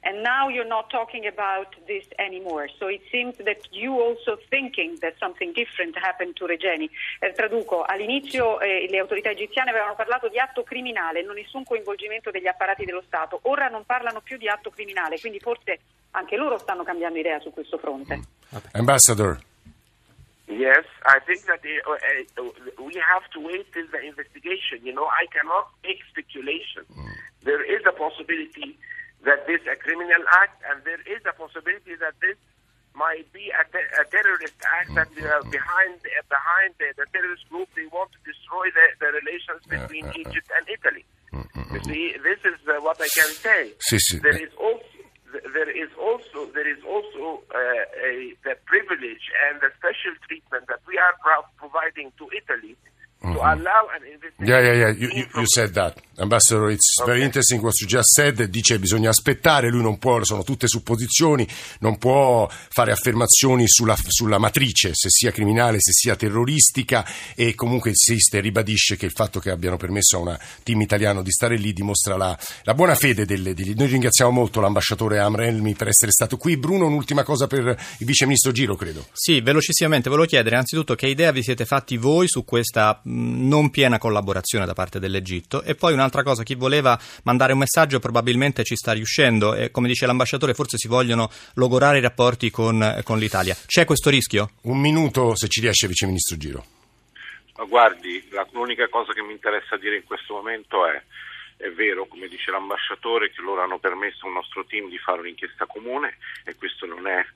And 0.01 0.23
now 0.23 0.49
you're 0.49 0.67
not 0.67 0.91
talking 0.91 1.27
about 1.27 1.75
this 1.87 2.07
anymore. 2.19 2.69
So 2.79 2.87
it 2.87 3.03
seems 3.11 3.37
that 3.39 3.67
you 3.73 3.99
also 4.01 4.39
thinking 4.49 4.97
that 5.01 5.15
something 5.19 5.53
different 5.53 5.99
happened 5.99 6.37
to 6.37 6.47
Regeni. 6.47 6.89
Eh, 7.19 7.33
traduco, 7.33 7.83
all'inizio 7.83 8.61
eh, 8.61 8.87
le 8.89 8.99
autorità 8.99 9.31
egiziane 9.31 9.71
avevano 9.71 9.97
parlato 9.97 10.29
di 10.29 10.39
atto 10.39 10.63
criminale, 10.63 11.23
non 11.23 11.35
nessun 11.35 11.65
coinvolgimento 11.65 12.31
degli 12.31 12.47
apparati 12.47 12.85
dello 12.85 13.03
Stato. 13.07 13.41
Ora 13.43 13.69
non 13.69 13.85
parlano 13.85 14.21
più 14.21 14.37
di 14.37 14.49
atto 14.49 14.71
criminale, 14.71 15.19
quindi 15.19 15.41
forse 15.41 15.81
anche 16.13 16.37
loro 16.37 16.59
stanno 16.59 16.85
cambiando 16.85 17.19
idea 17.19 17.39
su 17.41 17.51
questo 17.53 17.79
fronte. 17.79 18.21
Ambassador. 18.73 19.39
Yes, 20.49 20.87
I 21.05 21.21
think 21.27 21.45
that 21.45 21.61
uh, 21.61 22.41
uh, 22.41 22.83
we 22.83 22.97
have 22.97 23.29
to 23.37 23.41
wait 23.41 23.71
till 23.73 23.87
the 23.93 24.01
investigation. 24.01 24.81
You 24.83 24.95
know, 24.95 25.05
I 25.05 25.27
cannot 25.29 25.69
make 25.85 26.01
speculation. 26.09 26.89
There 27.45 27.61
is 27.63 27.85
a 27.85 27.93
possibility 27.93 28.79
that 29.25 29.47
this 29.47 29.61
is 29.61 29.69
a 29.69 29.77
criminal 29.77 30.25
act, 30.41 30.63
and 30.65 30.83
there 30.85 31.01
is 31.05 31.21
a 31.29 31.35
possibility 31.37 31.95
that 32.01 32.17
this 32.25 32.37
might 32.95 33.31
be 33.33 33.53
a, 33.53 33.63
te- 33.71 33.93
a 34.01 34.05
terrorist 34.09 34.57
act 34.81 34.95
that 34.97 35.13
uh, 35.21 35.45
behind 35.53 36.01
uh, 36.01 36.25
behind 36.33 36.73
the, 36.81 36.97
the 36.97 37.07
terrorist 37.13 37.47
group 37.53 37.69
they 37.77 37.87
want 37.93 38.11
to 38.17 38.21
destroy 38.25 38.67
the, 38.73 38.87
the 39.05 39.09
relations 39.21 39.61
between 39.69 40.09
Egypt 40.17 40.49
and 40.57 40.65
Italy. 40.67 41.05
You 41.71 41.81
see, 41.85 42.17
this 42.25 42.41
is 42.49 42.59
uh, 42.67 42.81
what 42.81 42.97
I 42.99 43.09
can 43.13 43.31
say. 43.37 43.75
Sì, 43.79 43.99
sì. 43.99 44.19
There 44.19 44.41
is 44.43 44.51
also 44.57 44.83
there 45.33 45.71
is 45.71 45.91
also 46.01 46.51
there 46.53 46.69
is 46.69 46.83
also 46.87 47.43
uh, 47.55 47.85
a 48.05 48.35
the 48.45 48.57
privilege 48.67 49.31
and 49.49 49.61
the 49.61 49.71
special 49.79 50.15
treatment 50.27 50.67
that 50.69 50.81
we 50.87 50.99
are 50.99 51.15
pro- 51.21 51.49
providing 51.57 52.13
to 52.19 52.29
Italy 52.35 52.77
to 53.21 53.41
allow 53.41 53.89
an 53.95 54.05
investigation. 54.13 54.47
Yeah, 54.47 54.61
yeah, 54.61 54.75
yeah. 54.75 54.91
You, 54.91 55.09
you, 55.13 55.27
you 55.35 55.47
said 55.47 55.73
that. 55.75 56.01
Ambassador, 56.21 56.71
it's 56.71 57.01
very 57.05 57.23
interesting 57.23 57.61
what 57.63 57.79
you 57.81 57.87
just 57.87 58.13
said. 58.13 58.43
Dice 58.47 58.79
bisogna 58.81 59.11
aspettare, 59.11 59.71
lui 59.71 59.83
non 59.83 59.99
può, 59.99 60.23
sono 60.25 60.43
tutte 60.43 60.67
supposizioni, 60.67 61.47
non 61.81 61.97
può 61.97 62.49
fare 62.51 62.91
affermazioni 62.91 63.69
sulla, 63.69 63.97
sulla 64.05 64.39
matrice, 64.39 64.91
se 64.95 65.11
sia 65.11 65.31
criminale, 65.31 65.79
se 65.81 65.93
sia 65.93 66.17
terroristica 66.17 67.07
e 67.37 67.55
comunque 67.55 67.91
insiste 67.91 68.39
e 68.39 68.41
ribadisce 68.41 68.97
che 68.97 69.07
il 69.07 69.13
fatto 69.13 69.39
che 69.39 69.51
abbiano 69.51 69.77
permesso 69.77 70.17
a 70.17 70.21
un 70.21 70.39
team 70.65 70.81
italiano 70.81 71.23
di 71.23 71.31
stare 71.31 71.57
lì 71.57 71.73
dimostra 71.73 72.17
la, 72.17 72.37
la 72.65 72.75
buona 72.75 72.97
fede 72.97 73.25
delle, 73.25 73.55
degli... 73.55 73.75
Noi 73.77 73.87
ringraziamo 73.87 74.33
molto 74.33 74.61
l'ambasciatore 74.61 75.21
Amrelmi 75.21 75.75
per 75.75 75.87
essere 75.87 76.11
stato 76.11 76.37
qui. 76.37 76.57
Bruno, 76.57 76.87
un'ultima 76.87 77.23
cosa 77.23 77.47
per 77.47 77.79
il 77.99 78.07
vice 78.07 78.25
ministro 78.25 78.51
Giro, 78.51 78.75
credo. 78.75 79.07
Sì, 79.13 79.41
velocissimamente 79.41 80.09
volevo 80.09 80.27
chiedere 80.27 80.57
anzitutto 80.57 80.97
che 80.97 81.07
idea 81.07 81.31
vi 81.31 81.45
siete 81.45 81.65
fatti 81.65 81.97
voi 81.97 82.27
su 82.27 82.45
questa 82.45 83.01
non 83.09 83.71
piena 83.71 83.99
collaborazione 83.99 84.67
da 84.67 84.75
parte 84.75 84.99
dell'Egitto 84.99 85.63
e 85.63 85.75
poi 85.75 85.93
un'altra 85.93 86.23
cosa, 86.23 86.43
chi 86.43 86.55
voleva 86.55 86.99
mandare 87.25 87.53
un 87.53 87.59
messaggio 87.59 87.99
probabilmente 87.99 88.65
ci 88.65 88.77
sta 88.77 88.93
riuscendo 88.93 89.55
e 89.55 89.71
come 89.71 89.89
dice 89.89 90.07
l'ambasciatore 90.07 90.55
forse 90.55 90.77
si 90.79 90.89
vogliono 90.89 91.31
logorare 91.55 91.99
i 91.99 92.03
rapporti 92.03 92.51
con, 92.51 93.01
con 93.05 93.19
l'Italia. 93.19 93.57
C'è 93.67 93.85
questo 93.85 94.11
rischio? 94.11 94.51
Un 94.63 94.79
minuto 94.79 95.35
se 95.35 95.49
ci 95.49 95.61
riesce, 95.61 95.87
vice 95.87 96.07
ministro 96.07 96.37
Giro. 96.37 96.65
Ma 97.57 97.65
guardi, 97.65 98.27
la- 98.31 98.47
l'unica 98.53 98.89
cosa 98.89 99.13
che 99.13 99.23
mi 99.23 99.33
interessa 99.33 99.77
dire 99.77 99.97
in 99.97 100.05
questo 100.05 100.35
momento 100.35 100.87
è 100.87 101.03
è 101.59 101.71
vero, 101.73 102.07
come 102.07 102.29
dice 102.29 102.53
l'ambasciatore, 102.53 103.31
che 103.33 103.43
loro 103.43 103.63
hanno 103.63 103.81
permesso 103.81 104.27
al 104.27 104.33
nostro 104.33 104.65
team 104.65 104.89
di 104.89 104.97
fare 104.97 105.19
un'inchiesta 105.19 105.67
comune 105.67 106.17
e 106.45 106.55
questo 106.55 106.87
non 106.87 107.07
è 107.09 107.27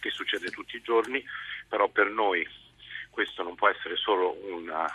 che 0.00 0.10
succede 0.10 0.48
tutti 0.50 0.76
i 0.76 0.82
giorni, 0.82 1.22
però 1.68 1.86
per 1.88 2.08
noi 2.08 2.46
questo 3.10 3.42
non 3.42 3.54
può 3.54 3.68
essere 3.68 3.96
solo 3.96 4.34
una, 4.50 4.90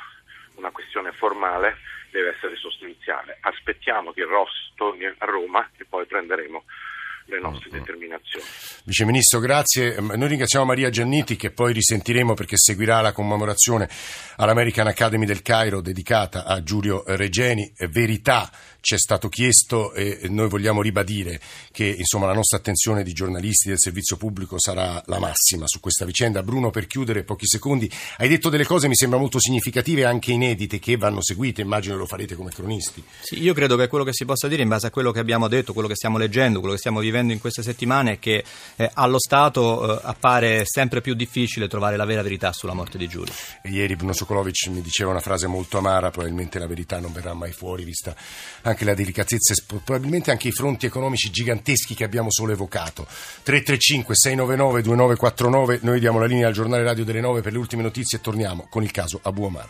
una 0.56 0.72
questione 0.72 1.12
formale, 1.12 1.78
deve 2.12 2.36
essere 2.36 2.56
sostanziale. 2.56 3.38
Aspettiamo 3.42 4.12
che 4.12 4.24
Ross 4.26 4.72
torni 4.76 5.06
a 5.06 5.16
Roma 5.20 5.70
e 5.78 5.86
poi 5.86 6.06
prenderemo 6.06 6.64
le 7.26 7.40
nostre 7.40 7.70
determinazioni. 7.70 8.46
Vice 8.84 9.06
Ministro, 9.06 9.40
grazie. 9.40 9.96
Eh, 9.96 10.02
Noi 10.02 10.28
ringraziamo 10.28 10.66
Maria 10.66 10.90
Gianniti 10.90 11.36
che 11.36 11.52
poi 11.52 11.74
risentiremo 11.74 12.34
perché 12.34 12.58
seguirà 12.58 13.02
la 13.02 13.12
commemorazione 13.12 13.90
all'American 14.38 14.88
Academy 14.88 15.26
del 15.26 15.42
Cairo 15.42 15.82
dedicata 15.82 16.46
a 16.46 16.62
Giulio 16.64 17.04
Regeni. 17.06 17.72
Eh, 17.76 17.88
Verità 17.88 18.50
ci 18.82 18.96
è 18.96 18.98
stato 18.98 19.30
chiesto 19.30 19.94
e 19.94 20.22
noi 20.30 20.50
vogliamo 20.50 20.82
ribadire 20.82 21.40
che 21.72 21.86
insomma, 21.86 22.26
la 22.26 22.34
nostra 22.34 22.58
attenzione 22.58 23.04
di 23.04 23.14
giornalisti 23.14 23.68
del 23.70 23.80
servizio 23.80 24.18
pubblico 24.18 24.60
sarà 24.60 25.02
la 25.06 25.20
massima 25.20 25.68
su 25.68 25.80
questa 25.80 26.04
vicenda. 26.04 26.42
Bruno, 26.42 26.72
per 26.72 26.88
chiudere 26.88 27.24
pochi 27.24 27.46
secondi, 27.46 27.90
hai 28.18 28.28
detto 28.28 28.50
delle 28.50 28.66
cose 28.66 28.88
mi 28.88 28.96
sembra 28.96 29.20
molto 29.20 29.40
significative 29.40 30.02
e 30.02 30.06
anche 30.06 30.32
inedite 30.32 30.80
che 30.80 30.98
vanno 30.98 31.22
seguite, 31.22 31.62
immagino 31.62 31.96
lo 31.96 32.08
farete 32.08 32.36
come 32.36 32.50
cronisti. 32.50 33.04
Sì, 33.22 33.42
io 33.42 33.54
credo 33.54 33.78
che 33.78 33.88
quello 33.88 34.04
che 34.04 34.14
si 34.14 34.26
possa 34.26 34.48
dire 34.48 34.64
in 34.64 34.68
base 34.68 34.88
a 34.88 34.90
quello 34.90 35.12
che 35.12 35.20
abbiamo 35.20 35.48
detto, 35.48 35.74
quello 35.74 35.88
che 35.88 35.96
stiamo 35.96 36.18
leggendo, 36.18 36.58
quello 36.58 36.74
che 36.74 36.80
stiamo 36.80 37.00
vivendo 37.12 37.34
in 37.34 37.40
queste 37.40 37.62
settimane 37.62 38.14
è 38.14 38.20
che 38.20 38.44
eh, 38.78 38.90
allo 38.94 39.20
Stato 39.20 40.00
eh, 40.00 40.02
appare 40.04 40.64
sempre 40.66 41.02
più 41.02 41.14
difficile 41.14 41.68
trovare 41.68 41.98
la 41.98 42.06
vera 42.06 42.22
verità 42.22 42.54
sulla 42.54 42.74
morte 42.74 42.98
di 42.98 43.08
Giulio. 43.08 43.34
E 43.62 43.70
ieri 43.70 43.96
Bruno 43.96 44.14
Sokolovic 44.14 44.68
mi 44.68 44.82
diceva 44.82 45.12
una 45.12 45.20
frase 45.20 45.48
molto 45.48 45.78
amara, 45.78 46.10
probabilmente 46.10 46.58
la 46.58 46.68
verità 46.68 47.00
non 47.00 47.12
verrà 47.12 47.34
mai 47.34 47.52
fuori, 47.52 47.84
vista 47.84 48.16
anche 48.62 48.86
la 48.86 48.94
delicatezza 48.94 49.54
e 49.54 49.64
probabilmente 49.84 50.32
anche 50.32 50.48
i 50.48 50.52
fronti 50.52 50.86
economici 50.86 51.30
giganteschi 51.30 51.94
che 51.94 52.06
abbiamo 52.06 52.32
solo 52.32 52.54
evocato. 52.54 53.06
335 53.44 54.16
699 54.16 54.82
2949, 54.82 55.80
noi 55.84 56.00
diamo 56.00 56.20
la 56.20 56.26
linea 56.26 56.48
al 56.48 56.54
giornale 56.54 56.84
radio 56.84 57.04
delle 57.04 57.20
9 57.20 57.42
per 57.42 57.52
le 57.52 57.58
ultime 57.58 57.84
notizie 57.84 58.18
e 58.18 58.22
torniamo 58.22 58.68
con 58.70 58.84
il 58.84 58.92
caso 58.92 59.20
Abu 59.22 59.44
Omar. 59.44 59.70